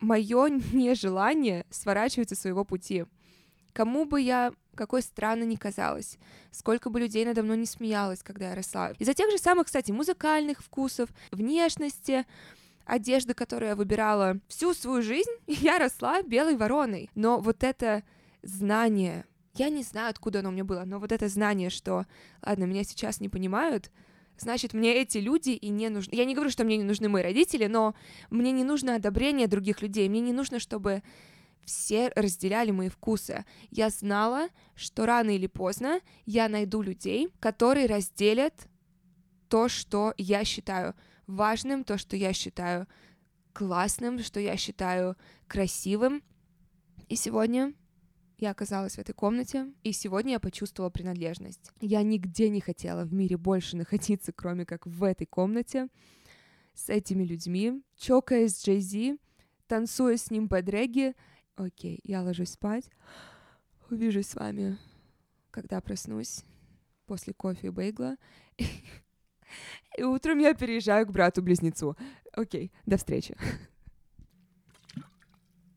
мое 0.00 0.48
нежелание 0.72 1.66
сворачивать 1.70 2.30
со 2.30 2.36
своего 2.36 2.64
пути. 2.64 3.04
Кому 3.72 4.04
бы 4.04 4.20
я 4.20 4.52
какой 4.74 5.02
странно 5.02 5.44
ни 5.44 5.56
казалось, 5.56 6.16
сколько 6.50 6.90
бы 6.90 7.00
людей 7.00 7.24
надо 7.24 7.42
мной 7.42 7.58
не 7.58 7.66
смеялось, 7.66 8.22
когда 8.22 8.50
я 8.50 8.54
росла. 8.54 8.92
Из-за 8.98 9.12
тех 9.12 9.30
же 9.30 9.36
самых, 9.36 9.66
кстати, 9.66 9.90
музыкальных 9.92 10.62
вкусов, 10.62 11.10
внешности, 11.30 12.24
одежды, 12.86 13.34
которую 13.34 13.70
я 13.70 13.76
выбирала 13.76 14.38
всю 14.48 14.72
свою 14.74 15.02
жизнь, 15.02 15.30
я 15.46 15.78
росла 15.78 16.22
белой 16.22 16.56
вороной. 16.56 17.10
Но 17.14 17.40
вот 17.40 17.62
это 17.62 18.02
знание, 18.42 19.26
я 19.54 19.68
не 19.68 19.82
знаю, 19.82 20.10
откуда 20.10 20.38
оно 20.40 20.48
у 20.48 20.52
меня 20.52 20.64
было, 20.64 20.84
но 20.84 20.98
вот 20.98 21.12
это 21.12 21.28
знание, 21.28 21.70
что, 21.70 22.06
ладно, 22.42 22.64
меня 22.64 22.84
сейчас 22.84 23.20
не 23.20 23.28
понимают, 23.28 23.90
значит, 24.40 24.74
мне 24.74 24.94
эти 24.94 25.18
люди 25.18 25.50
и 25.50 25.68
не 25.68 25.88
нужны. 25.88 26.14
Я 26.14 26.24
не 26.24 26.34
говорю, 26.34 26.50
что 26.50 26.64
мне 26.64 26.76
не 26.76 26.84
нужны 26.84 27.08
мои 27.08 27.22
родители, 27.22 27.66
но 27.66 27.94
мне 28.30 28.52
не 28.52 28.64
нужно 28.64 28.96
одобрение 28.96 29.46
других 29.46 29.82
людей, 29.82 30.08
мне 30.08 30.20
не 30.20 30.32
нужно, 30.32 30.58
чтобы 30.58 31.02
все 31.64 32.10
разделяли 32.16 32.70
мои 32.70 32.88
вкусы. 32.88 33.44
Я 33.70 33.90
знала, 33.90 34.48
что 34.74 35.06
рано 35.06 35.30
или 35.30 35.46
поздно 35.46 36.00
я 36.26 36.48
найду 36.48 36.82
людей, 36.82 37.28
которые 37.38 37.86
разделят 37.86 38.66
то, 39.48 39.68
что 39.68 40.14
я 40.16 40.44
считаю 40.44 40.94
важным, 41.26 41.84
то, 41.84 41.98
что 41.98 42.16
я 42.16 42.32
считаю 42.32 42.86
классным, 43.52 44.20
что 44.20 44.40
я 44.40 44.56
считаю 44.56 45.16
красивым. 45.46 46.22
И 47.08 47.16
сегодня 47.16 47.74
я 48.40 48.50
оказалась 48.50 48.94
в 48.94 48.98
этой 48.98 49.12
комнате, 49.12 49.72
и 49.82 49.92
сегодня 49.92 50.32
я 50.32 50.40
почувствовала 50.40 50.90
принадлежность. 50.90 51.70
Я 51.80 52.02
нигде 52.02 52.48
не 52.48 52.60
хотела 52.60 53.04
в 53.04 53.12
мире 53.12 53.36
больше 53.36 53.76
находиться, 53.76 54.32
кроме 54.32 54.64
как 54.66 54.86
в 54.86 55.04
этой 55.04 55.26
комнате, 55.26 55.88
с 56.74 56.88
этими 56.88 57.24
людьми, 57.24 57.82
чокаясь 57.96 58.56
с 58.56 58.64
Джей 58.64 59.18
танцуя 59.66 60.16
с 60.16 60.30
ним 60.30 60.48
под 60.48 60.68
регги, 60.68 61.14
Окей, 61.60 62.00
я 62.04 62.22
ложусь 62.22 62.52
спать. 62.52 62.90
Увижусь 63.90 64.28
с 64.28 64.34
вами, 64.34 64.78
когда 65.50 65.82
проснусь 65.82 66.44
после 67.04 67.34
кофе 67.34 67.66
и 67.66 67.70
бейгла. 67.70 68.16
И 69.98 70.02
утром 70.02 70.38
я 70.38 70.54
переезжаю 70.54 71.06
к 71.06 71.10
брату-близнецу. 71.10 71.96
Окей, 72.32 72.72
до 72.86 72.96
встречи. 72.96 73.36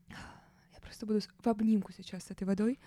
Я 0.08 0.80
просто 1.06 1.06
буду 1.06 1.20
в 1.44 1.48
обнимку 1.48 1.92
сейчас 1.92 2.24
с 2.24 2.32
этой 2.32 2.46
водой. 2.46 2.80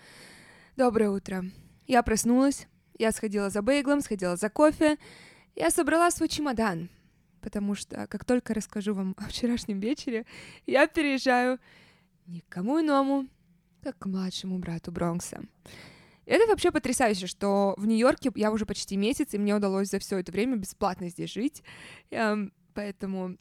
Доброе 0.75 1.09
утро. 1.09 1.45
Я 1.87 2.03
проснулась, 2.03 2.67
я 2.97 3.11
сходила 3.11 3.49
за 3.49 3.61
бейглом, 3.61 4.01
сходила 4.01 4.35
за 4.35 4.49
кофе. 4.49 4.97
Я 5.55 5.69
собрала 5.69 6.11
свой 6.11 6.29
чемодан, 6.29 6.89
потому 7.41 7.75
что 7.75 8.07
как 8.07 8.25
только 8.25 8.53
расскажу 8.53 8.93
вам 8.93 9.15
о 9.17 9.27
вчерашнем 9.29 9.79
вечере, 9.79 10.25
я 10.65 10.87
переезжаю 10.87 11.59
никому 12.25 12.81
иному, 12.81 13.27
как 13.83 13.97
к 13.99 14.05
младшему 14.05 14.57
брату 14.59 14.91
Бронкса. 14.91 15.41
Это 16.25 16.45
вообще 16.47 16.71
потрясающе, 16.71 17.27
что 17.27 17.73
в 17.77 17.85
Нью-Йорке 17.85 18.31
я 18.35 18.51
уже 18.51 18.65
почти 18.65 18.97
месяц, 18.97 19.33
и 19.33 19.37
мне 19.37 19.55
удалось 19.55 19.89
за 19.89 19.99
все 19.99 20.17
это 20.17 20.31
время 20.31 20.57
бесплатно 20.57 21.07
здесь 21.09 21.31
жить. 21.31 21.63
Эм, 22.09 22.51
поэтому, 22.73 23.37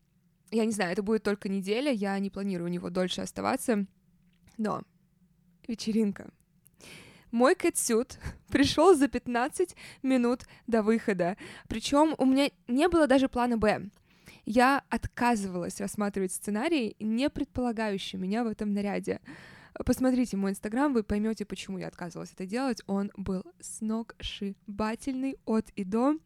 я 0.52 0.64
не 0.64 0.72
знаю, 0.72 0.92
это 0.92 1.02
будет 1.02 1.24
только 1.24 1.48
неделя, 1.48 1.90
я 1.90 2.16
не 2.20 2.30
планирую 2.30 2.68
у 2.68 2.72
него 2.72 2.90
дольше 2.90 3.22
оставаться. 3.22 3.86
Но 4.56 4.82
вечеринка. 5.66 6.30
Мой 7.30 7.54
кэтсют 7.54 8.18
пришел 8.48 8.94
за 8.94 9.08
15 9.08 9.76
минут 10.02 10.46
до 10.66 10.82
выхода. 10.82 11.36
Причем 11.68 12.14
у 12.18 12.24
меня 12.24 12.50
не 12.68 12.88
было 12.88 13.06
даже 13.06 13.28
плана 13.28 13.58
Б 13.58 13.90
я 14.46 14.84
отказывалась 14.88 15.80
рассматривать 15.80 16.32
сценарий, 16.32 16.96
не 17.00 17.28
предполагающий 17.28 18.16
меня 18.16 18.44
в 18.44 18.46
этом 18.46 18.72
наряде. 18.72 19.20
Посмотрите 19.84 20.36
мой 20.38 20.52
инстаграм, 20.52 20.94
вы 20.94 21.02
поймете, 21.02 21.44
почему 21.44 21.78
я 21.78 21.88
отказывалась 21.88 22.32
это 22.32 22.46
делать. 22.46 22.80
Он 22.86 23.10
был 23.16 23.44
сногсшибательный 23.60 25.36
от 25.44 25.68
и 25.70 25.84
до. 25.84 26.18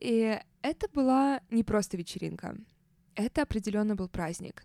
И 0.00 0.38
это 0.62 0.88
была 0.92 1.40
не 1.50 1.64
просто 1.64 1.96
вечеринка. 1.96 2.56
Это 3.14 3.42
определенно 3.42 3.96
был 3.96 4.08
праздник. 4.08 4.64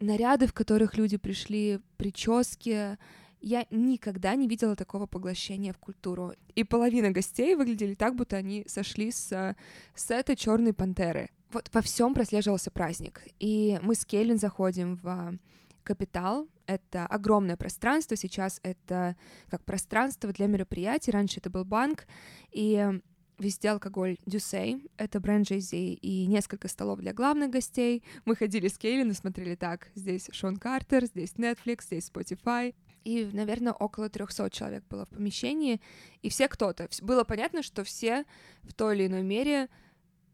Наряды, 0.00 0.46
в 0.46 0.52
которых 0.52 0.96
люди 0.96 1.16
пришли, 1.16 1.80
прически, 1.96 2.98
я 3.40 3.66
никогда 3.70 4.34
не 4.34 4.48
видела 4.48 4.76
такого 4.76 5.06
поглощения 5.06 5.72
в 5.72 5.78
культуру. 5.78 6.32
И 6.54 6.64
половина 6.64 7.10
гостей 7.10 7.54
выглядели 7.54 7.94
так, 7.94 8.16
будто 8.16 8.36
они 8.36 8.64
сошли 8.66 9.12
с 9.12 9.56
сета 9.94 10.36
Черной 10.36 10.72
пантеры 10.72 11.30
вот 11.52 11.68
во 11.72 11.82
всем 11.82 12.14
прослеживался 12.14 12.70
праздник. 12.70 13.22
И 13.38 13.78
мы 13.82 13.94
с 13.94 14.04
Келлин 14.04 14.38
заходим 14.38 14.96
в 14.96 15.38
Капитал. 15.82 16.48
Это 16.66 17.06
огромное 17.06 17.56
пространство. 17.56 18.16
Сейчас 18.16 18.60
это 18.62 19.16
как 19.48 19.64
пространство 19.64 20.32
для 20.32 20.46
мероприятий. 20.46 21.10
Раньше 21.10 21.40
это 21.40 21.50
был 21.50 21.64
банк. 21.64 22.06
И 22.52 23.00
везде 23.40 23.70
алкоголь 23.70 24.16
Дюсей, 24.26 24.90
это 24.96 25.18
бренд 25.18 25.50
Jay-Z, 25.50 25.76
и 25.76 26.26
несколько 26.26 26.68
столов 26.68 27.00
для 27.00 27.12
главных 27.12 27.50
гостей. 27.50 28.04
Мы 28.24 28.36
ходили 28.36 28.68
с 28.68 28.78
Кейлин 28.78 29.10
и 29.10 29.14
смотрели 29.14 29.54
так. 29.54 29.88
Здесь 29.94 30.28
Шон 30.32 30.56
Картер, 30.56 31.06
здесь 31.06 31.32
Netflix, 31.32 31.84
здесь 31.86 32.10
Spotify. 32.10 32.74
И, 33.04 33.28
наверное, 33.32 33.72
около 33.72 34.10
300 34.10 34.50
человек 34.50 34.84
было 34.88 35.06
в 35.06 35.08
помещении, 35.08 35.80
и 36.20 36.28
все 36.28 36.48
кто-то. 36.48 36.88
Было 37.00 37.24
понятно, 37.24 37.62
что 37.62 37.82
все 37.82 38.24
в 38.62 38.74
той 38.74 38.94
или 38.96 39.06
иной 39.06 39.22
мере 39.22 39.68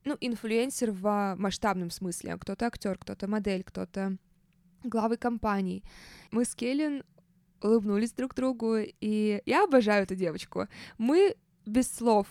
ну, 0.05 0.17
инфлюенсер 0.21 0.91
в 0.91 1.37
масштабном 1.39 1.91
смысле. 1.91 2.37
Кто-то 2.39 2.67
актер, 2.67 2.99
кто-то 2.99 3.29
модель, 3.29 3.63
кто-то 3.63 4.17
главы 4.83 5.17
компаний. 5.17 5.85
Мы 6.33 6.45
с 6.45 6.55
Келлен 6.55 7.05
улыбнулись 7.63 8.13
друг 8.13 8.35
другу, 8.35 8.77
и 8.79 9.43
я 9.47 9.65
обожаю 9.65 10.03
эту 10.03 10.15
девочку. 10.15 10.67
Мы 10.99 11.37
без 11.65 11.91
слов 11.91 12.27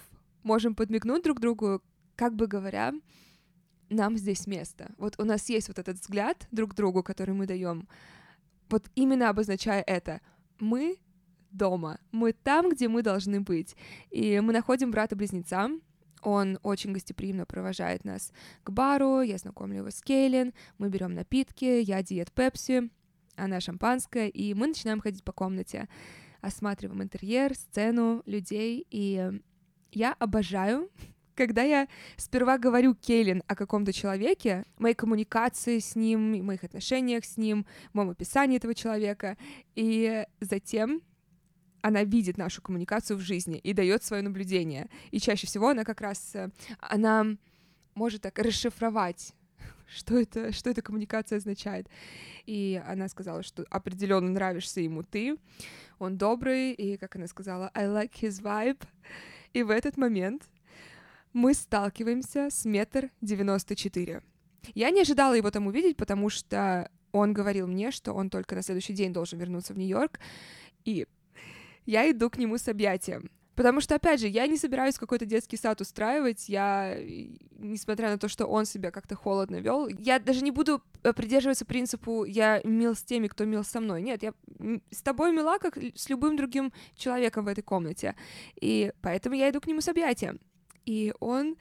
можем 0.45 0.75
подмигнуть 0.75 1.23
друг 1.23 1.39
другу, 1.39 1.81
как 2.15 2.35
бы 2.35 2.47
говоря, 2.47 2.93
нам 3.89 4.17
здесь 4.17 4.47
место. 4.47 4.93
Вот 4.97 5.15
у 5.19 5.25
нас 5.25 5.49
есть 5.49 5.67
вот 5.67 5.79
этот 5.79 5.97
взгляд 5.99 6.47
друг 6.51 6.75
другу, 6.75 7.03
который 7.03 7.33
мы 7.33 7.45
даем, 7.45 7.87
вот 8.69 8.89
именно 8.95 9.29
обозначая 9.29 9.81
это. 9.81 10.21
Мы 10.59 10.97
дома, 11.51 11.99
мы 12.11 12.33
там, 12.33 12.69
где 12.69 12.87
мы 12.87 13.01
должны 13.01 13.41
быть. 13.41 13.75
И 14.11 14.39
мы 14.39 14.53
находим 14.53 14.91
брата-близнеца, 14.91 15.69
он 16.21 16.59
очень 16.63 16.91
гостеприимно 16.93 17.45
провожает 17.45 18.03
нас 18.03 18.31
к 18.63 18.71
бару, 18.71 19.21
я 19.21 19.37
знакомлю 19.37 19.77
его 19.77 19.91
с 19.91 20.01
Кейлин, 20.01 20.53
мы 20.77 20.89
берем 20.89 21.13
напитки, 21.13 21.81
я 21.81 22.01
диет 22.01 22.31
Пепси, 22.31 22.89
она 23.35 23.59
шампанское, 23.59 24.27
и 24.27 24.53
мы 24.53 24.67
начинаем 24.67 25.01
ходить 25.01 25.23
по 25.23 25.31
комнате, 25.31 25.87
осматриваем 26.41 27.03
интерьер, 27.03 27.55
сцену, 27.55 28.23
людей, 28.25 28.85
и 28.89 29.39
я 29.95 30.13
обожаю 30.19 30.89
когда 31.35 31.63
я 31.63 31.87
сперва 32.17 32.57
говорю 32.57 32.95
Кейлин 32.95 33.43
о 33.47 33.55
каком-то 33.55 33.91
человеке, 33.93 34.63
моей 34.77 34.95
коммуникации 34.95 35.79
с 35.79 35.95
ним, 35.95 36.45
моих 36.45 36.63
отношениях 36.63 37.25
с 37.25 37.37
ним, 37.37 37.65
моем 37.93 38.11
описании 38.11 38.57
этого 38.57 38.73
человека, 38.73 39.37
и 39.75 40.25
затем 40.39 41.01
она 41.81 42.03
видит 42.03 42.37
нашу 42.37 42.61
коммуникацию 42.61 43.17
в 43.17 43.21
жизни 43.21 43.57
и 43.57 43.73
дает 43.73 44.03
свое 44.03 44.23
наблюдение. 44.23 44.89
И 45.11 45.19
чаще 45.19 45.45
всего 45.45 45.69
она 45.69 45.83
как 45.83 46.01
раз, 46.01 46.35
она 46.79 47.25
может 47.93 48.21
так 48.21 48.39
расшифровать 48.39 49.33
что 49.87 50.17
это, 50.17 50.51
что 50.51 50.69
эта 50.69 50.81
коммуникация 50.81 51.37
означает. 51.37 51.87
И 52.45 52.81
она 52.87 53.07
сказала, 53.07 53.43
что 53.43 53.65
определенно 53.69 54.31
нравишься 54.31 54.81
ему 54.81 55.03
ты, 55.03 55.37
он 55.99 56.17
добрый, 56.17 56.71
и, 56.71 56.97
как 56.97 57.15
она 57.15 57.27
сказала, 57.27 57.69
I 57.73 57.85
like 57.85 58.13
his 58.21 58.41
vibe. 58.41 58.81
И 59.55 59.63
в 59.63 59.69
этот 59.69 59.95
момент 59.95 60.43
мы 61.31 61.53
сталкиваемся 61.53 62.49
с 62.51 62.65
метр 62.65 63.09
девяносто 63.21 63.73
четыре. 63.73 64.21
Я 64.73 64.89
не 64.89 64.99
ожидала 64.99 65.33
его 65.33 65.49
там 65.49 65.67
увидеть, 65.67 65.95
потому 65.95 66.29
что 66.29 66.91
он 67.13 67.31
говорил 67.31 67.65
мне, 67.65 67.91
что 67.91 68.11
он 68.11 68.29
только 68.29 68.55
на 68.55 68.61
следующий 68.61 68.91
день 68.91 69.13
должен 69.13 69.39
вернуться 69.39 69.73
в 69.73 69.77
Нью-Йорк. 69.77 70.19
И 70.83 71.07
я 71.85 72.11
иду 72.11 72.29
к 72.29 72.37
нему 72.37 72.57
с 72.57 72.67
объятием. 72.67 73.31
Потому 73.55 73.79
что, 73.79 73.95
опять 73.95 74.19
же, 74.19 74.27
я 74.27 74.47
не 74.47 74.57
собираюсь 74.57 74.97
какой-то 74.97 75.25
детский 75.25 75.57
сад 75.57 75.79
устраивать, 75.79 76.49
я, 76.49 76.97
несмотря 77.57 78.09
на 78.09 78.17
то, 78.17 78.27
что 78.27 78.45
он 78.45 78.65
себя 78.65 78.91
как-то 78.91 79.15
холодно 79.15 79.57
вел, 79.57 79.87
я 79.87 80.19
даже 80.19 80.43
не 80.43 80.51
буду 80.51 80.83
э, 81.03 81.13
придерживаться 81.13 81.65
принципу 81.65 82.25
«я 82.25 82.61
мил 82.63 82.95
с 82.95 83.03
теми, 83.03 83.27
кто 83.27 83.45
мил 83.45 83.63
со 83.63 83.79
мной». 83.79 84.01
Нет, 84.01 84.23
я 84.23 84.33
с 84.91 85.01
тобой 85.01 85.31
мила, 85.31 85.57
как 85.57 85.77
с 85.77 86.09
любым 86.09 86.35
другим 86.35 86.73
человеком 86.95 87.45
в 87.45 87.47
этой 87.47 87.61
комнате. 87.61 88.15
И 88.59 88.91
поэтому 89.01 89.35
я 89.35 89.49
иду 89.49 89.61
к 89.61 89.67
нему 89.67 89.79
с 89.79 89.87
объятием. 89.87 90.39
И 90.85 91.13
он 91.19 91.55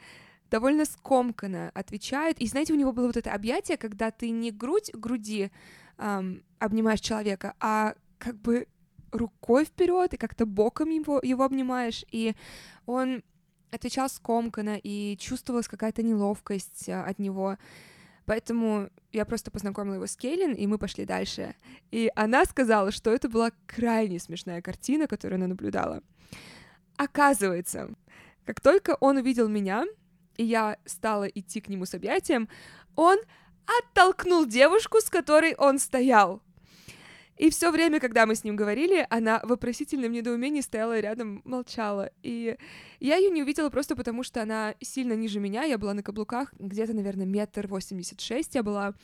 довольно 0.51 0.85
скомканно 0.85 1.71
отвечает. 1.75 2.41
И 2.41 2.47
знаете, 2.47 2.73
у 2.73 2.77
него 2.77 2.93
было 2.93 3.07
вот 3.07 3.17
это 3.17 3.33
объятие, 3.33 3.77
когда 3.77 4.11
ты 4.11 4.31
не 4.31 4.51
грудь 4.51 4.91
груди 4.93 5.51
эм, 5.99 6.43
обнимаешь 6.59 7.01
человека, 7.01 7.55
а 7.61 7.95
как 8.19 8.41
бы 8.41 8.67
рукой 9.15 9.65
вперед 9.65 10.13
и 10.13 10.19
как-то 10.19 10.45
боком 10.45 10.91
его, 10.91 11.21
его 11.23 11.45
обнимаешь. 11.45 12.05
И 12.11 12.35
он 12.87 13.23
отвечал 13.71 14.09
скомканно, 14.09 14.79
и 14.83 15.17
чувствовалась 15.19 15.69
какая-то 15.69 16.03
неловкость 16.03 16.89
э, 16.89 17.01
от 17.01 17.19
него. 17.19 17.57
Поэтому 18.27 18.89
я 19.13 19.25
просто 19.25 19.51
познакомила 19.51 19.95
его 19.95 20.07
с 20.07 20.17
Кейлин, 20.17 20.53
и 20.53 20.67
мы 20.67 20.79
пошли 20.79 21.05
дальше. 21.05 21.55
И 21.91 22.11
она 22.15 22.45
сказала, 22.45 22.91
что 22.91 23.11
это 23.11 23.29
была 23.29 23.51
крайне 23.67 24.19
смешная 24.19 24.63
картина, 24.63 25.07
которую 25.07 25.37
она 25.37 25.47
наблюдала. 25.49 26.03
Оказывается, 26.97 27.91
как 28.45 28.61
только 28.61 28.97
он 29.01 29.19
увидел 29.19 29.49
меня, 29.49 29.85
и 30.37 30.45
я 30.45 30.79
стала 30.85 31.25
идти 31.25 31.61
к 31.61 31.69
нему 31.69 31.85
с 31.85 31.95
объятием, 31.95 32.49
он 32.97 33.19
оттолкнул 33.67 34.47
девушку, 34.47 35.01
с 35.01 35.11
которой 35.11 35.55
он 35.57 35.79
стоял. 35.79 36.41
И 37.37 37.51
все 37.51 37.73
время, 37.73 37.99
когда 37.99 38.27
мы 38.27 38.37
с 38.37 38.45
ним 38.45 38.55
говорили, 38.55 39.07
она 39.11 39.41
в 39.41 39.49
вопросительном 39.49 40.13
недоумении 40.13 40.61
стояла 40.61 41.01
рядом, 41.01 41.43
молчала. 41.45 42.11
И 42.23 42.57
я 43.01 43.17
ее 43.17 43.31
не 43.31 43.43
увидела 43.43 43.71
просто 43.71 43.97
потому, 43.97 44.23
что 44.23 44.41
она 44.41 44.77
сильно 44.81 45.15
ниже 45.15 45.41
меня. 45.41 45.65
Я 45.65 45.77
была 45.77 45.95
на 45.95 46.05
каблуках, 46.05 46.55
где-то, 46.61 46.95
наверное, 46.95 47.27
метр 47.27 47.67
восемьдесят 47.67 48.21
шесть 48.21 48.55
я 48.55 48.63
была. 48.63 48.95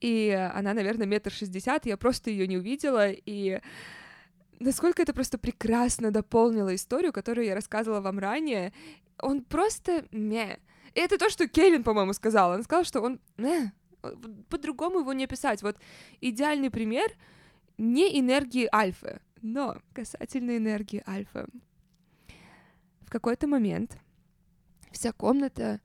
И 0.00 0.30
она, 0.54 0.74
наверное, 0.74 1.06
метр 1.06 1.32
шестьдесят. 1.32 1.84
Я 1.84 1.96
просто 1.96 2.30
ее 2.30 2.46
не 2.46 2.56
увидела. 2.56 3.10
И 3.10 3.60
насколько 4.60 5.02
это 5.02 5.12
просто 5.12 5.36
прекрасно 5.36 6.12
дополнило 6.12 6.72
историю, 6.72 7.12
которую 7.12 7.46
я 7.46 7.56
рассказывала 7.56 8.00
вам 8.00 8.20
ранее. 8.20 8.72
Он 9.18 9.42
просто 9.42 10.04
ме. 10.12 10.60
И 10.94 11.00
это 11.00 11.18
то, 11.18 11.30
что 11.30 11.48
Кейлин, 11.48 11.82
по-моему, 11.82 12.12
сказала. 12.12 12.54
Она 12.54 12.62
сказала, 12.62 12.84
что 12.84 13.00
он... 13.00 13.20
По-другому 14.48 15.00
его 15.00 15.12
не 15.12 15.24
описать. 15.24 15.62
Вот 15.62 15.76
идеальный 16.20 16.70
пример— 16.70 17.10
не 17.82 18.18
энергии 18.20 18.68
альфа, 18.72 19.20
но 19.42 19.76
касательно 19.92 20.56
энергии 20.56 21.02
альфа. 21.06 21.46
В 23.00 23.10
какой-то 23.10 23.48
момент 23.48 23.98
вся 24.92 25.12
комната 25.12 25.80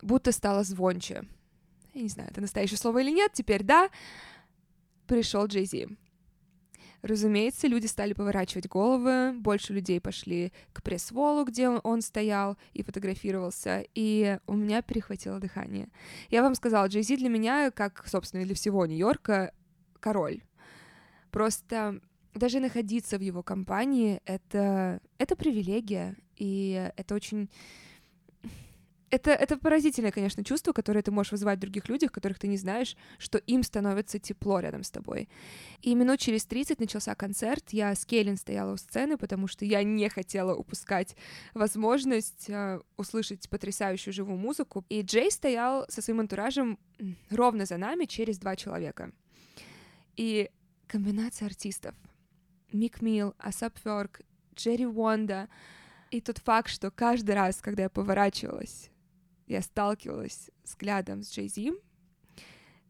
будто 0.00 0.32
стала 0.32 0.64
звонче. 0.64 1.24
Я 1.92 2.02
не 2.02 2.08
знаю, 2.08 2.30
это 2.30 2.40
настоящее 2.40 2.78
слово 2.78 3.02
или 3.02 3.10
нет, 3.10 3.32
теперь 3.34 3.62
да. 3.62 3.90
Пришел 5.06 5.46
Джей 5.46 5.66
Зи. 5.66 5.88
Разумеется, 7.02 7.66
люди 7.66 7.86
стали 7.86 8.12
поворачивать 8.14 8.68
головы, 8.68 9.32
больше 9.32 9.74
людей 9.74 10.00
пошли 10.00 10.52
к 10.72 10.82
пресс-волу, 10.82 11.44
где 11.44 11.68
он, 11.68 12.00
стоял 12.00 12.56
и 12.72 12.82
фотографировался, 12.82 13.84
и 13.94 14.38
у 14.46 14.54
меня 14.54 14.82
перехватило 14.82 15.40
дыхание. 15.40 15.88
Я 16.30 16.42
вам 16.42 16.54
сказала, 16.54 16.86
Джей 16.86 17.02
Зи 17.02 17.16
для 17.16 17.28
меня, 17.28 17.70
как, 17.72 18.06
собственно, 18.06 18.44
для 18.44 18.54
всего 18.54 18.86
Нью-Йорка, 18.86 19.52
король. 20.00 20.42
Просто 21.32 22.00
даже 22.34 22.60
находиться 22.60 23.18
в 23.18 23.22
его 23.22 23.42
компании 23.42 24.20
это, 24.26 25.00
это 25.18 25.34
привилегия, 25.34 26.14
и 26.36 26.90
это 26.96 27.14
очень... 27.14 27.50
Это, 29.10 29.30
это 29.30 29.58
поразительное, 29.58 30.10
конечно, 30.10 30.42
чувство, 30.42 30.72
которое 30.72 31.02
ты 31.02 31.10
можешь 31.10 31.32
вызывать 31.32 31.58
в 31.58 31.60
других 31.60 31.90
людях, 31.90 32.12
которых 32.12 32.38
ты 32.38 32.48
не 32.48 32.56
знаешь, 32.56 32.96
что 33.18 33.36
им 33.36 33.62
становится 33.62 34.18
тепло 34.18 34.60
рядом 34.60 34.82
с 34.82 34.90
тобой. 34.90 35.28
И 35.82 35.94
минут 35.94 36.18
через 36.18 36.46
30 36.46 36.80
начался 36.80 37.14
концерт, 37.14 37.62
я 37.72 37.94
с 37.94 38.06
Кейлин 38.06 38.38
стояла 38.38 38.72
у 38.72 38.76
сцены, 38.78 39.18
потому 39.18 39.48
что 39.48 39.66
я 39.66 39.82
не 39.82 40.08
хотела 40.08 40.54
упускать 40.54 41.14
возможность 41.52 42.48
э, 42.48 42.80
услышать 42.96 43.50
потрясающую 43.50 44.14
живую 44.14 44.38
музыку. 44.38 44.82
И 44.88 45.02
Джей 45.02 45.30
стоял 45.30 45.84
со 45.90 46.00
своим 46.00 46.20
антуражем 46.20 46.78
ровно 47.28 47.66
за 47.66 47.76
нами 47.76 48.06
через 48.06 48.38
два 48.38 48.56
человека. 48.56 49.12
И 50.16 50.50
комбинация 50.92 51.46
артистов. 51.46 51.94
Мик 52.70 53.00
Милл, 53.00 53.34
Асап 53.38 53.78
Фёрк, 53.78 54.20
Джерри 54.54 54.86
Уонда. 54.86 55.48
И 56.10 56.20
тот 56.20 56.36
факт, 56.36 56.68
что 56.68 56.90
каждый 56.90 57.34
раз, 57.34 57.62
когда 57.62 57.84
я 57.84 57.88
поворачивалась, 57.88 58.90
я 59.46 59.62
сталкивалась 59.62 60.50
взглядом 60.62 61.22
с 61.22 61.32
Джей 61.32 61.48
Зи, 61.48 61.72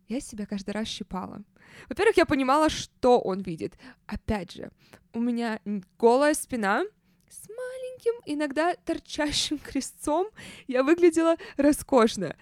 я 0.08 0.18
себя 0.18 0.46
каждый 0.46 0.72
раз 0.72 0.88
щипала. 0.88 1.44
Во-первых, 1.88 2.16
я 2.16 2.26
понимала, 2.26 2.70
что 2.70 3.20
он 3.20 3.40
видит. 3.40 3.78
Опять 4.06 4.50
же, 4.50 4.72
у 5.12 5.20
меня 5.20 5.60
голая 5.96 6.34
спина 6.34 6.82
с 7.30 7.48
маленьким, 7.48 8.20
иногда 8.26 8.74
торчащим 8.74 9.58
крестцом. 9.64 10.26
Я 10.66 10.82
выглядела 10.82 11.36
роскошно. 11.56 12.36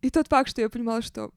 И 0.00 0.08
тот 0.08 0.28
факт, 0.28 0.48
что 0.48 0.62
я 0.62 0.70
понимала, 0.70 1.02
что 1.02 1.32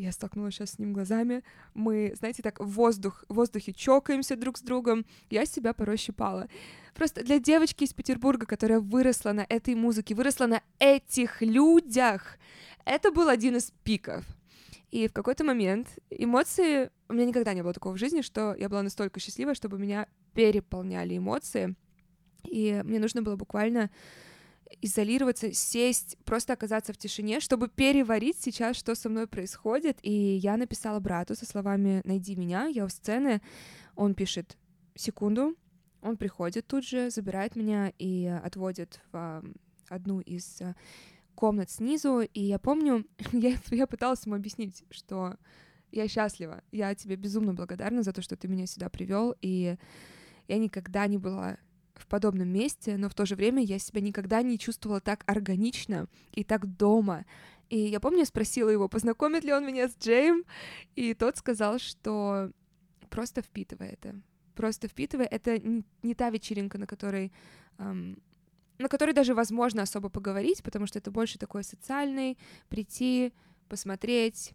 я 0.00 0.12
столкнулась 0.12 0.54
сейчас 0.54 0.72
с 0.72 0.78
ним 0.78 0.92
глазами, 0.92 1.42
мы, 1.74 2.14
знаете, 2.16 2.42
так 2.42 2.58
в 2.60 2.66
воздух, 2.66 3.24
в 3.28 3.34
воздухе 3.34 3.72
чокаемся 3.72 4.36
друг 4.36 4.58
с 4.58 4.62
другом, 4.62 5.04
я 5.28 5.44
себя 5.44 5.72
порой 5.72 5.96
щипала. 5.96 6.48
Просто 6.94 7.22
для 7.22 7.38
девочки 7.38 7.84
из 7.84 7.92
Петербурга, 7.92 8.46
которая 8.46 8.80
выросла 8.80 9.32
на 9.32 9.46
этой 9.48 9.74
музыке, 9.74 10.14
выросла 10.14 10.46
на 10.46 10.62
этих 10.78 11.42
людях, 11.42 12.38
это 12.84 13.12
был 13.12 13.28
один 13.28 13.56
из 13.56 13.72
пиков. 13.84 14.24
И 14.90 15.06
в 15.06 15.12
какой-то 15.12 15.44
момент 15.44 15.88
эмоции... 16.10 16.90
У 17.08 17.12
меня 17.12 17.26
никогда 17.26 17.54
не 17.54 17.62
было 17.62 17.72
такого 17.72 17.94
в 17.94 17.98
жизни, 17.98 18.22
что 18.22 18.54
я 18.54 18.68
была 18.68 18.82
настолько 18.82 19.20
счастлива, 19.20 19.54
чтобы 19.54 19.78
меня 19.78 20.06
переполняли 20.34 21.16
эмоции. 21.16 21.76
И 22.44 22.80
мне 22.84 22.98
нужно 22.98 23.22
было 23.22 23.36
буквально 23.36 23.90
изолироваться, 24.80 25.52
сесть, 25.52 26.16
просто 26.24 26.52
оказаться 26.52 26.92
в 26.92 26.96
тишине, 26.96 27.40
чтобы 27.40 27.68
переварить 27.68 28.40
сейчас, 28.40 28.76
что 28.76 28.94
со 28.94 29.08
мной 29.08 29.26
происходит. 29.26 29.98
И 30.02 30.12
я 30.12 30.56
написала 30.56 31.00
брату 31.00 31.34
со 31.34 31.46
словами 31.46 32.00
«найди 32.04 32.36
меня», 32.36 32.66
я 32.66 32.84
у 32.84 32.88
сцены, 32.88 33.40
он 33.96 34.14
пишет 34.14 34.56
«секунду», 34.94 35.56
он 36.02 36.16
приходит 36.16 36.66
тут 36.66 36.84
же, 36.84 37.10
забирает 37.10 37.56
меня 37.56 37.92
и 37.98 38.26
отводит 38.26 39.00
в 39.12 39.42
одну 39.88 40.20
из 40.20 40.60
э, 40.60 40.74
комнат 41.34 41.70
снизу, 41.70 42.20
и 42.20 42.40
я 42.40 42.58
помню, 42.58 43.04
я, 43.32 43.56
я 43.70 43.86
пыталась 43.86 44.24
ему 44.24 44.36
объяснить, 44.36 44.84
что 44.90 45.36
я 45.90 46.08
счастлива, 46.08 46.62
я 46.70 46.94
тебе 46.94 47.16
безумно 47.16 47.52
благодарна 47.52 48.02
за 48.02 48.12
то, 48.12 48.22
что 48.22 48.36
ты 48.36 48.48
меня 48.48 48.66
сюда 48.66 48.88
привел, 48.88 49.34
и 49.42 49.76
я 50.48 50.58
никогда 50.58 51.06
не 51.06 51.18
была 51.18 51.58
в 52.00 52.06
подобном 52.06 52.48
месте, 52.48 52.96
но 52.96 53.08
в 53.08 53.14
то 53.14 53.26
же 53.26 53.36
время 53.36 53.62
я 53.62 53.78
себя 53.78 54.00
никогда 54.00 54.42
не 54.42 54.58
чувствовала 54.58 55.00
так 55.00 55.24
органично 55.26 56.08
и 56.32 56.44
так 56.44 56.66
дома. 56.76 57.24
И 57.68 57.78
я 57.78 58.00
помню, 58.00 58.24
спросила 58.24 58.68
его, 58.68 58.88
познакомит 58.88 59.44
ли 59.44 59.52
он 59.52 59.66
меня 59.66 59.88
с 59.88 59.96
Джейм, 59.96 60.44
и 60.96 61.14
тот 61.14 61.36
сказал, 61.36 61.78
что 61.78 62.50
просто 63.08 63.42
впитывай 63.42 63.88
это. 63.88 64.20
Просто 64.54 64.88
впитывай. 64.88 65.26
Это 65.26 65.58
не, 65.58 65.84
не 66.02 66.14
та 66.14 66.30
вечеринка, 66.30 66.78
на 66.78 66.86
которой 66.86 67.32
эм, 67.78 68.20
на 68.80 68.88
которой 68.88 69.12
даже 69.12 69.34
возможно 69.34 69.82
особо 69.82 70.08
поговорить, 70.08 70.62
потому 70.62 70.86
что 70.86 70.98
это 70.98 71.10
больше 71.10 71.38
такой 71.38 71.64
социальный, 71.64 72.38
прийти, 72.68 73.32
посмотреть. 73.68 74.54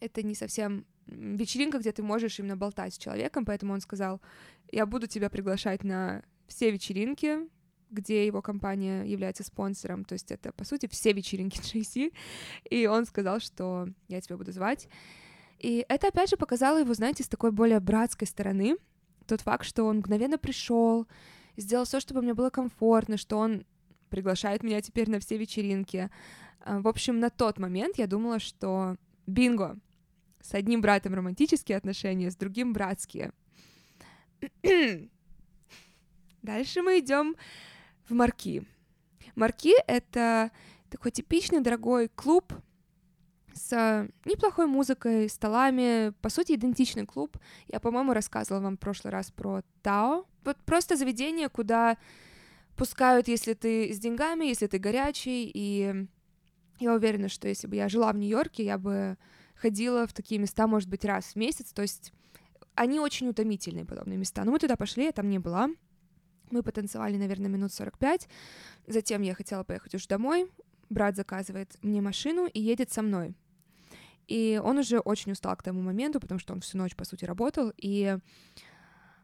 Это 0.00 0.22
не 0.22 0.34
совсем 0.34 0.86
вечеринка, 1.06 1.78
где 1.78 1.92
ты 1.92 2.02
можешь 2.02 2.38
именно 2.38 2.56
болтать 2.56 2.94
с 2.94 2.98
человеком, 2.98 3.44
поэтому 3.44 3.72
он 3.72 3.80
сказал, 3.80 4.20
я 4.70 4.86
буду 4.86 5.06
тебя 5.06 5.30
приглашать 5.30 5.82
на 5.82 6.22
все 6.52 6.70
вечеринки, 6.70 7.48
где 7.90 8.26
его 8.26 8.42
компания 8.42 9.04
является 9.04 9.42
спонсором, 9.42 10.04
то 10.04 10.12
есть 10.12 10.30
это, 10.30 10.52
по 10.52 10.64
сути, 10.64 10.86
все 10.86 11.12
вечеринки 11.12 11.60
Джейси, 11.62 12.12
и 12.70 12.86
он 12.86 13.06
сказал, 13.06 13.40
что 13.40 13.88
я 14.08 14.20
тебя 14.20 14.36
буду 14.36 14.52
звать. 14.52 14.88
И 15.58 15.84
это, 15.88 16.08
опять 16.08 16.30
же, 16.30 16.36
показало 16.36 16.78
его, 16.78 16.92
знаете, 16.94 17.22
с 17.22 17.28
такой 17.28 17.52
более 17.52 17.80
братской 17.80 18.26
стороны, 18.26 18.76
тот 19.26 19.40
факт, 19.40 19.64
что 19.64 19.84
он 19.84 19.98
мгновенно 19.98 20.36
пришел, 20.36 21.06
сделал 21.56 21.84
все, 21.84 22.00
чтобы 22.00 22.22
мне 22.22 22.34
было 22.34 22.50
комфортно, 22.50 23.16
что 23.16 23.38
он 23.38 23.64
приглашает 24.10 24.62
меня 24.62 24.80
теперь 24.80 25.08
на 25.08 25.20
все 25.20 25.38
вечеринки. 25.38 26.10
А, 26.60 26.80
в 26.80 26.88
общем, 26.88 27.20
на 27.20 27.30
тот 27.30 27.58
момент 27.58 27.96
я 27.96 28.06
думала, 28.06 28.40
что 28.40 28.96
бинго, 29.26 29.78
с 30.40 30.52
одним 30.54 30.80
братом 30.80 31.14
романтические 31.14 31.78
отношения, 31.78 32.30
с 32.30 32.36
другим 32.36 32.72
братские. 32.72 33.32
Дальше 36.42 36.82
мы 36.82 36.98
идем 36.98 37.36
в 38.08 38.14
Марки. 38.14 38.66
Марки— 39.36 39.74
это 39.86 40.50
такой 40.90 41.12
типичный 41.12 41.60
дорогой 41.60 42.08
клуб 42.08 42.52
с 43.54 44.08
неплохой 44.24 44.66
музыкой, 44.66 45.28
столами, 45.28 46.12
по 46.20 46.28
сути, 46.28 46.52
идентичный 46.52 47.06
клуб. 47.06 47.36
Я, 47.68 47.80
по-моему, 47.80 48.12
рассказывала 48.12 48.62
вам 48.62 48.76
в 48.76 48.80
прошлый 48.80 49.12
раз 49.12 49.30
про 49.30 49.62
Тао. 49.82 50.26
Вот 50.44 50.56
просто 50.64 50.96
заведение, 50.96 51.48
куда 51.48 51.96
пускают, 52.76 53.28
если 53.28 53.54
ты 53.54 53.92
с 53.92 53.98
деньгами, 53.98 54.46
если 54.46 54.66
ты 54.66 54.78
горячий, 54.78 55.50
и 55.52 56.06
я 56.80 56.94
уверена, 56.94 57.28
что 57.28 57.46
если 57.46 57.68
бы 57.68 57.76
я 57.76 57.88
жила 57.88 58.12
в 58.12 58.16
Нью-Йорке, 58.16 58.64
я 58.64 58.78
бы 58.78 59.16
ходила 59.54 60.06
в 60.06 60.12
такие 60.12 60.40
места, 60.40 60.66
может 60.66 60.88
быть, 60.88 61.04
раз 61.04 61.26
в 61.26 61.36
месяц, 61.36 61.72
то 61.72 61.82
есть 61.82 62.12
они 62.74 62.98
очень 62.98 63.28
утомительные 63.28 63.84
подобные 63.84 64.18
места. 64.18 64.44
Но 64.44 64.50
мы 64.50 64.58
туда 64.58 64.76
пошли, 64.76 65.04
я 65.04 65.12
там 65.12 65.28
не 65.28 65.38
была, 65.38 65.68
мы 66.52 66.62
потанцевали, 66.62 67.16
наверное, 67.16 67.48
минут 67.50 67.72
45. 67.72 68.28
Затем 68.86 69.22
я 69.22 69.34
хотела 69.34 69.64
поехать 69.64 69.94
уже 69.94 70.06
домой. 70.06 70.50
брат 70.90 71.16
заказывает 71.16 71.76
мне 71.82 72.00
машину 72.00 72.46
и 72.46 72.60
едет 72.60 72.92
со 72.92 73.02
мной. 73.02 73.34
И 74.28 74.60
он 74.62 74.78
уже 74.78 74.98
очень 74.98 75.32
устал 75.32 75.56
к 75.56 75.62
тому 75.62 75.80
моменту, 75.80 76.20
потому 76.20 76.38
что 76.38 76.52
он 76.52 76.60
всю 76.60 76.78
ночь, 76.78 76.94
по 76.94 77.04
сути, 77.04 77.24
работал, 77.24 77.72
и 77.76 78.18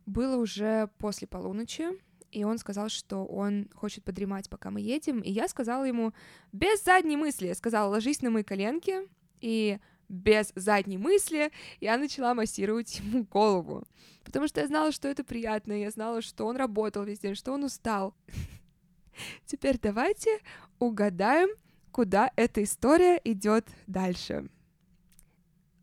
было 0.06 0.36
уже 0.36 0.88
после 0.98 1.28
полуночи, 1.28 1.86
и 2.32 2.44
он 2.44 2.58
сказал, 2.58 2.88
что 2.88 3.24
он 3.24 3.68
хочет 3.74 4.04
подремать, 4.04 4.50
пока 4.50 4.70
мы 4.70 4.80
едем, 4.80 5.20
и 5.20 5.30
я 5.30 5.48
сказала 5.48 5.84
ему, 5.84 6.12
без 6.52 6.84
задней 6.84 7.16
мысли, 7.16 7.52
сказала, 7.52 7.90
ложись 7.90 8.22
на 8.22 8.30
мои 8.30 8.42
коленки, 8.42 9.08
и 9.40 9.78
без 10.08 10.52
задней 10.54 10.98
мысли 10.98 11.52
я 11.80 11.96
начала 11.98 12.34
массировать 12.34 12.98
ему 13.00 13.24
голову, 13.24 13.84
потому 14.24 14.48
что 14.48 14.60
я 14.60 14.66
знала, 14.66 14.92
что 14.92 15.08
это 15.08 15.24
приятно, 15.24 15.72
я 15.72 15.90
знала, 15.90 16.22
что 16.22 16.46
он 16.46 16.56
работал 16.56 17.04
весь 17.04 17.20
день, 17.20 17.34
что 17.34 17.52
он 17.52 17.64
устал. 17.64 18.14
Теперь 19.46 19.78
давайте 19.80 20.38
угадаем, 20.78 21.50
куда 21.90 22.30
эта 22.36 22.62
история 22.62 23.20
идет 23.24 23.68
дальше. 23.86 24.48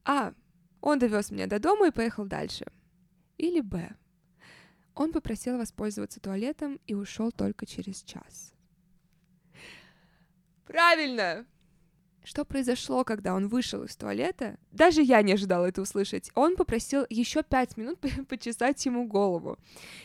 А. 0.03 0.33
Он 0.81 0.99
довез 0.99 1.31
меня 1.31 1.47
до 1.47 1.57
дома 1.57 1.87
и 1.87 1.91
поехал 1.91 2.25
дальше. 2.25 2.65
Или 3.39 3.59
Б. 3.59 3.95
Он 4.93 5.11
попросил 5.11 5.57
воспользоваться 5.57 6.19
туалетом 6.19 6.79
и 6.85 6.93
ушел 6.93 7.31
только 7.31 7.65
через 7.65 8.03
час. 8.03 8.53
Правильно! 10.65 11.47
Что 12.25 12.43
произошло, 12.43 13.03
когда 13.03 13.35
он 13.35 13.47
вышел 13.47 13.83
из 13.83 13.95
туалета? 13.95 14.57
Даже 14.71 15.01
я 15.01 15.21
не 15.21 15.33
ожидала 15.33 15.67
это 15.67 15.81
услышать. 15.81 16.31
Он 16.33 16.55
попросил 16.55 17.05
еще 17.09 17.43
пять 17.43 17.77
минут 17.77 17.99
почесать 18.27 18.83
ему 18.85 19.07
голову. 19.07 19.57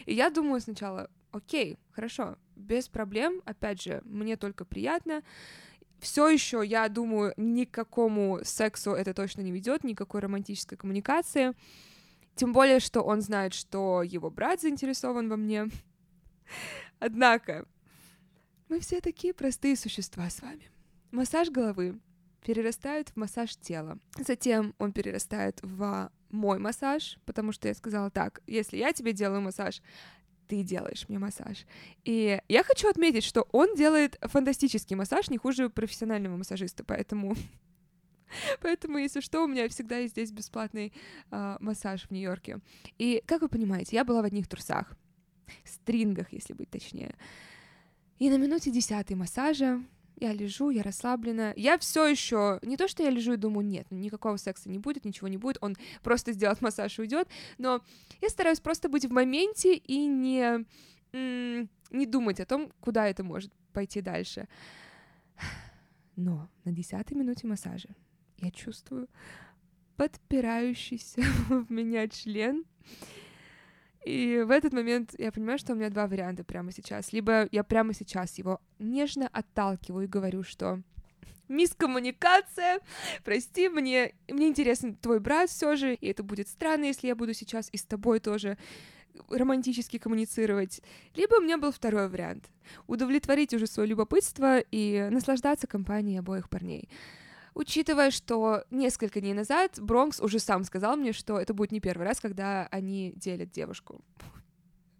И 0.04 0.14
я 0.14 0.30
думаю 0.30 0.61
сначала, 0.61 1.11
окей, 1.33 1.78
хорошо, 1.92 2.37
без 2.56 2.88
проблем, 2.88 3.40
опять 3.46 3.83
же, 3.83 4.02
мне 4.04 4.37
только 4.37 4.64
приятно 4.64 5.22
все 6.00 6.28
еще, 6.28 6.62
я 6.64 6.88
думаю, 6.88 7.35
никакому 7.37 8.40
сексу 8.42 8.92
это 8.92 9.14
точно 9.14 9.42
не 9.42 9.52
ведет, 9.52 9.85
никакой 9.85 10.20
романтической 10.20 10.76
коммуникации. 10.78 11.52
Тем 12.35 12.52
более, 12.52 12.80
что 12.80 13.02
он 13.02 13.20
знает, 13.20 13.52
что 13.54 14.02
его 14.02 14.30
брат 14.30 14.62
заинтересован 14.62 15.28
во 15.28 15.37
мне. 15.37 15.68
Однако, 16.98 17.66
мы 18.68 18.80
все 18.80 19.00
такие 19.00 19.35
простые 19.35 19.76
существа 19.76 20.28
с 20.30 20.40
вами. 20.40 20.70
Массаж 21.11 21.50
головы 21.50 21.98
перерастает 22.44 23.11
в 23.11 23.16
массаж 23.16 23.57
тела. 23.57 23.98
Затем 24.18 24.74
он 24.79 24.92
перерастает 24.92 25.59
в 25.62 26.11
мой 26.31 26.59
массаж, 26.59 27.18
потому 27.26 27.53
что 27.53 27.68
я 27.68 27.74
сказала 27.74 28.11
так, 28.11 28.42
если 28.46 28.76
я 28.76 28.92
тебе 28.92 29.12
делаю 29.12 29.40
массаж, 29.40 29.83
ты 30.46 30.62
делаешь 30.62 31.09
мне 31.09 31.18
массаж. 31.18 31.64
И 32.05 32.40
я 32.48 32.64
хочу 32.64 32.88
отметить, 32.88 33.24
что 33.24 33.46
он 33.53 33.76
делает 33.76 34.18
фантастический 34.22 34.96
массаж, 34.96 35.31
не 35.31 35.38
хуже 35.38 35.70
профессионального 35.70 36.37
массажиста, 36.37 36.85
поэтому... 36.85 37.37
Поэтому, 38.62 38.98
если 38.98 39.20
что, 39.20 39.42
у 39.42 39.48
меня 39.48 39.68
всегда 39.68 39.98
есть 39.98 40.12
здесь 40.14 40.31
бесплатный 40.31 40.92
э, 41.33 41.57
массаж 41.59 42.05
в 42.07 42.12
Нью-Йорке. 42.12 42.61
И, 42.96 43.24
как 43.26 43.42
вы 43.42 43.48
понимаете, 43.48 43.96
я 43.96 44.05
была 44.05 44.22
в 44.22 44.24
одних 44.24 44.46
трусах, 44.46 44.96
стрингах, 45.64 46.33
если 46.33 46.53
быть 46.53 46.70
точнее. 46.70 47.16
И 48.20 48.31
на 48.31 48.38
минуте 48.38 48.70
десятой 48.70 49.14
массажа 49.14 49.83
я 50.20 50.33
лежу, 50.33 50.70
я 50.70 50.83
расслаблена. 50.83 51.52
Я 51.56 51.78
все 51.78 52.06
еще 52.06 52.59
не 52.62 52.76
то, 52.76 52.88
что 52.88 53.02
я 53.02 53.11
лежу 53.11 53.33
и 53.33 53.37
думаю, 53.37 53.66
нет, 53.66 53.87
ну, 53.90 53.98
никакого 53.98 54.37
секса 54.37 54.68
не 54.68 54.78
будет, 54.78 55.04
ничего 55.04 55.28
не 55.28 55.38
будет, 55.38 55.59
он 55.61 55.76
просто 56.02 56.33
сделает 56.33 56.61
массаж 56.61 56.98
и 56.98 57.02
уйдет. 57.02 57.28
Но 57.59 57.83
я 58.20 58.28
стараюсь 58.28 58.61
просто 58.61 58.88
быть 58.88 59.06
в 59.06 59.12
моменте 59.12 59.74
и 59.74 60.06
не, 60.06 60.66
не 61.12 62.06
думать 62.06 62.40
о 62.40 62.46
том, 62.46 62.70
куда 62.80 63.09
это 63.09 63.24
может 63.24 63.52
пойти 63.72 64.00
дальше. 64.00 64.46
Но 66.16 66.50
на 66.64 66.72
десятой 66.72 67.14
минуте 67.14 67.46
массажа 67.46 67.88
я 68.38 68.50
чувствую 68.50 69.09
подпирающийся 69.96 71.22
в 71.48 71.70
меня 71.70 72.09
член. 72.09 72.64
И 74.04 74.42
в 74.46 74.50
этот 74.50 74.72
момент 74.72 75.14
я 75.18 75.30
понимаю, 75.30 75.58
что 75.58 75.72
у 75.72 75.76
меня 75.76 75.90
два 75.90 76.06
варианта 76.06 76.42
прямо 76.42 76.72
сейчас. 76.72 77.12
Либо 77.12 77.48
я 77.52 77.64
прямо 77.64 77.92
сейчас 77.92 78.38
его 78.38 78.60
нежно 78.78 79.28
отталкиваю 79.28 80.04
и 80.04 80.08
говорю, 80.08 80.42
что 80.42 80.80
мискоммуникация, 81.48 82.80
прости, 83.24 83.68
мне, 83.68 84.14
мне 84.28 84.48
интересен 84.48 84.94
твой 84.94 85.20
брат 85.20 85.50
все 85.50 85.76
же, 85.76 85.94
и 85.94 86.08
это 86.08 86.22
будет 86.22 86.48
странно, 86.48 86.84
если 86.84 87.08
я 87.08 87.16
буду 87.16 87.34
сейчас 87.34 87.68
и 87.72 87.76
с 87.76 87.82
тобой 87.82 88.20
тоже 88.20 88.56
романтически 89.28 89.98
коммуницировать. 89.98 90.80
Либо 91.14 91.34
у 91.34 91.40
меня 91.40 91.58
был 91.58 91.72
второй 91.72 92.08
вариант— 92.08 92.48
удовлетворить 92.86 93.52
уже 93.52 93.66
свое 93.66 93.88
любопытство 93.88 94.60
и 94.60 95.08
наслаждаться 95.10 95.66
компанией 95.66 96.18
обоих 96.18 96.48
парней. 96.48 96.88
Учитывая, 97.54 98.10
что 98.10 98.64
несколько 98.70 99.20
дней 99.20 99.34
назад 99.34 99.78
Бронкс 99.80 100.20
уже 100.20 100.38
сам 100.38 100.64
сказал 100.64 100.96
мне, 100.96 101.12
что 101.12 101.38
это 101.38 101.54
будет 101.54 101.72
не 101.72 101.80
первый 101.80 102.06
раз, 102.06 102.20
когда 102.20 102.66
они 102.70 103.12
делят 103.16 103.50
девушку. 103.50 104.04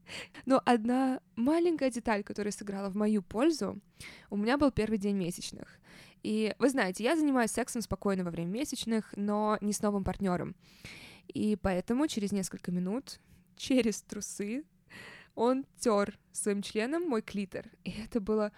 Но 0.47 0.61
одна 0.65 1.21
маленькая 1.37 1.91
деталь, 1.91 2.25
которая 2.25 2.53
сыграла 2.53 2.89
в 2.91 2.97
мою 2.97 3.23
пользу, 3.23 3.81
у 4.31 4.37
меня 4.37 4.59
был 4.59 4.71
первый 4.71 4.99
день 4.99 5.17
месячных. 5.17 5.81
И 6.23 6.55
вы 6.59 6.69
знаете, 6.69 7.05
я 7.05 7.17
занимаюсь 7.17 7.51
сексом 7.51 7.83
спокойно 7.83 8.25
во 8.25 8.31
время 8.31 8.51
месячных, 8.51 9.15
но 9.17 9.57
не 9.61 9.73
с 9.73 9.81
новым 9.81 10.05
партнером. 10.05 10.55
И 11.29 11.57
поэтому 11.57 12.09
через 12.09 12.33
несколько 12.33 12.73
минут, 12.73 13.21
через 13.57 14.03
трусы, 14.03 14.65
он 15.35 15.65
тер 15.79 16.19
своим 16.33 16.63
членом 16.63 17.09
мой 17.09 17.23
клитор. 17.23 17.67
И 17.85 17.91
это 17.91 18.21
было... 18.21 18.53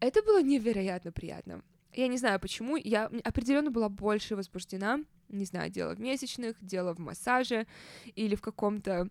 Это 0.00 0.22
было 0.22 0.42
невероятно 0.42 1.12
приятно. 1.12 1.62
Я 1.92 2.08
не 2.08 2.18
знаю 2.18 2.38
почему, 2.40 2.76
я 2.76 3.10
определенно 3.24 3.70
была 3.70 3.88
больше 3.88 4.36
возбуждена, 4.36 5.00
не 5.28 5.44
знаю, 5.44 5.70
дело 5.70 5.94
в 5.94 6.00
месячных, 6.00 6.56
дело 6.60 6.94
в 6.94 6.98
массаже 6.98 7.66
или 8.14 8.34
в 8.34 8.40
каком-то 8.40 9.08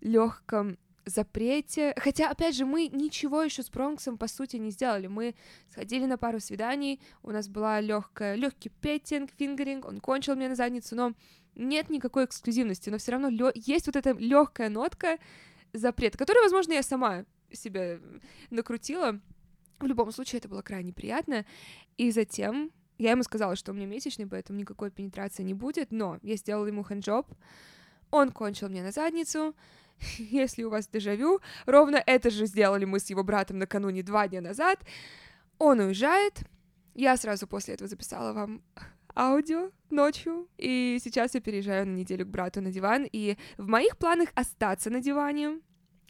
легком 0.00 0.78
запрете. 1.04 1.94
Хотя, 1.96 2.30
опять 2.30 2.54
же, 2.54 2.64
мы 2.64 2.86
ничего 2.86 3.42
еще 3.42 3.62
с 3.62 3.70
Бронксом, 3.70 4.18
по 4.18 4.28
сути, 4.28 4.56
не 4.56 4.70
сделали. 4.70 5.08
Мы 5.08 5.34
сходили 5.68 6.04
на 6.06 6.16
пару 6.16 6.38
свиданий, 6.38 7.00
у 7.22 7.30
нас 7.32 7.48
была 7.48 7.80
легкая, 7.80 8.36
легкий 8.36 8.68
петтинг, 8.68 9.30
фингеринг, 9.36 9.84
он 9.84 10.00
кончил 10.00 10.36
мне 10.36 10.48
на 10.48 10.54
задницу, 10.54 10.94
но 10.94 11.14
нет 11.56 11.90
никакой 11.90 12.24
эксклюзивности, 12.26 12.88
но 12.90 12.98
все 12.98 13.12
равно 13.12 13.28
лё- 13.28 13.52
есть 13.54 13.86
вот 13.86 13.96
эта 13.96 14.12
легкая 14.12 14.68
нотка 14.68 15.18
запрета, 15.72 16.18
которую, 16.18 16.44
возможно, 16.44 16.72
я 16.72 16.82
сама 16.82 17.24
себе 17.52 18.00
накрутила, 18.50 19.20
в 19.82 19.86
любом 19.86 20.12
случае, 20.12 20.38
это 20.38 20.48
было 20.48 20.62
крайне 20.62 20.92
приятно. 20.92 21.44
И 21.96 22.10
затем 22.10 22.70
я 22.98 23.12
ему 23.12 23.22
сказала, 23.22 23.56
что 23.56 23.72
у 23.72 23.74
меня 23.74 23.86
месячный, 23.86 24.26
поэтому 24.26 24.58
никакой 24.58 24.90
пенетрации 24.90 25.42
не 25.42 25.54
будет, 25.54 25.90
но 25.90 26.18
я 26.22 26.36
сделала 26.36 26.66
ему 26.66 26.82
хэнджоп, 26.82 27.26
он 28.10 28.30
кончил 28.30 28.68
мне 28.68 28.82
на 28.82 28.92
задницу, 28.92 29.56
если 30.18 30.62
у 30.62 30.70
вас 30.70 30.86
дежавю, 30.86 31.40
ровно 31.66 32.02
это 32.06 32.30
же 32.30 32.46
сделали 32.46 32.84
мы 32.84 33.00
с 33.00 33.10
его 33.10 33.24
братом 33.24 33.58
накануне 33.58 34.02
два 34.02 34.28
дня 34.28 34.40
назад. 34.40 34.78
Он 35.58 35.80
уезжает, 35.80 36.42
я 36.94 37.16
сразу 37.16 37.46
после 37.46 37.74
этого 37.74 37.88
записала 37.88 38.32
вам 38.32 38.62
аудио 39.16 39.70
ночью, 39.90 40.48
и 40.58 40.98
сейчас 41.02 41.34
я 41.34 41.40
переезжаю 41.40 41.86
на 41.86 41.94
неделю 41.94 42.26
к 42.26 42.30
брату 42.30 42.60
на 42.60 42.70
диван, 42.70 43.06
и 43.10 43.36
в 43.56 43.66
моих 43.66 43.96
планах 43.96 44.30
остаться 44.34 44.90
на 44.90 45.00
диване, 45.00 45.60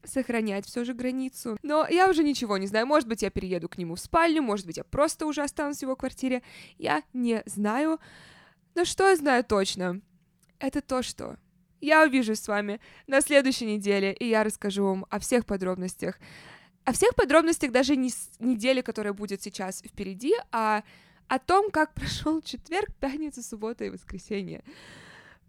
сохранять 0.04 0.66
все 0.66 0.84
же 0.84 0.94
границу. 0.94 1.56
Но 1.62 1.86
я 1.88 2.08
уже 2.08 2.22
ничего 2.22 2.58
не 2.58 2.66
знаю. 2.66 2.86
Может 2.86 3.08
быть, 3.08 3.22
я 3.22 3.30
перееду 3.30 3.68
к 3.68 3.78
нему 3.78 3.94
в 3.94 4.00
спальню, 4.00 4.42
может 4.42 4.66
быть, 4.66 4.76
я 4.76 4.84
просто 4.84 5.26
уже 5.26 5.42
останусь 5.42 5.78
в 5.78 5.82
его 5.82 5.96
квартире. 5.96 6.42
Я 6.78 7.02
не 7.12 7.42
знаю. 7.46 7.98
Но 8.74 8.84
что 8.84 9.08
я 9.08 9.16
знаю 9.16 9.44
точно? 9.44 10.00
Это 10.58 10.80
то, 10.80 11.02
что 11.02 11.36
я 11.80 12.04
увижусь 12.04 12.40
с 12.40 12.48
вами 12.48 12.80
на 13.06 13.20
следующей 13.20 13.66
неделе, 13.66 14.12
и 14.12 14.28
я 14.28 14.44
расскажу 14.44 14.84
вам 14.84 15.06
о 15.10 15.18
всех 15.18 15.44
подробностях. 15.44 16.18
О 16.84 16.92
всех 16.92 17.14
подробностях 17.14 17.72
даже 17.72 17.96
не 17.96 18.10
с 18.10 18.30
недели, 18.38 18.80
которая 18.80 19.12
будет 19.12 19.42
сейчас 19.42 19.82
впереди, 19.82 20.32
а 20.50 20.84
о 21.28 21.38
том, 21.38 21.70
как 21.70 21.94
прошел 21.94 22.40
четверг, 22.40 22.88
пятница, 23.00 23.42
суббота 23.42 23.84
и 23.84 23.90
воскресенье. 23.90 24.62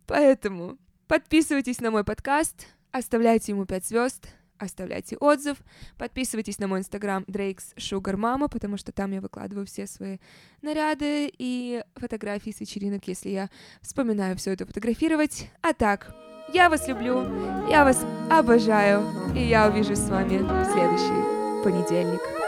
Поэтому 0.08 0.78
подписывайтесь 1.08 1.82
на 1.82 1.92
мой 1.92 2.04
подкаст, 2.04 2.68
оставляйте 2.92 3.52
ему 3.52 3.66
5 3.66 3.86
звезд, 3.86 4.28
оставляйте 4.58 5.18
отзыв, 5.18 5.58
подписывайтесь 5.98 6.60
на 6.60 6.68
мой 6.68 6.80
инстаграм 6.80 7.24
Drake's 7.24 7.76
Sugar 7.78 8.16
Mama, 8.16 8.50
потому 8.50 8.78
что 8.78 8.92
там 8.92 9.12
я 9.12 9.22
выкладываю 9.22 9.66
все 9.66 9.88
свои 9.88 10.18
наряды 10.62 11.32
и 11.38 11.84
фотографии 11.96 12.52
с 12.52 12.60
вечеринок, 12.60 13.08
если 13.08 13.30
я 13.30 13.50
вспоминаю 13.82 14.38
все 14.38 14.52
это 14.52 14.66
фотографировать. 14.66 15.50
А 15.62 15.74
так, 15.74 16.16
я 16.54 16.70
вас 16.70 16.88
люблю, 16.88 17.24
я 17.70 17.84
вас 17.84 18.06
обожаю, 18.30 19.04
и 19.36 19.42
я 19.42 19.68
увижусь 19.68 20.00
с 20.00 20.10
вами 20.10 20.38
в 20.38 20.72
следующий 20.72 21.64
понедельник. 21.64 22.43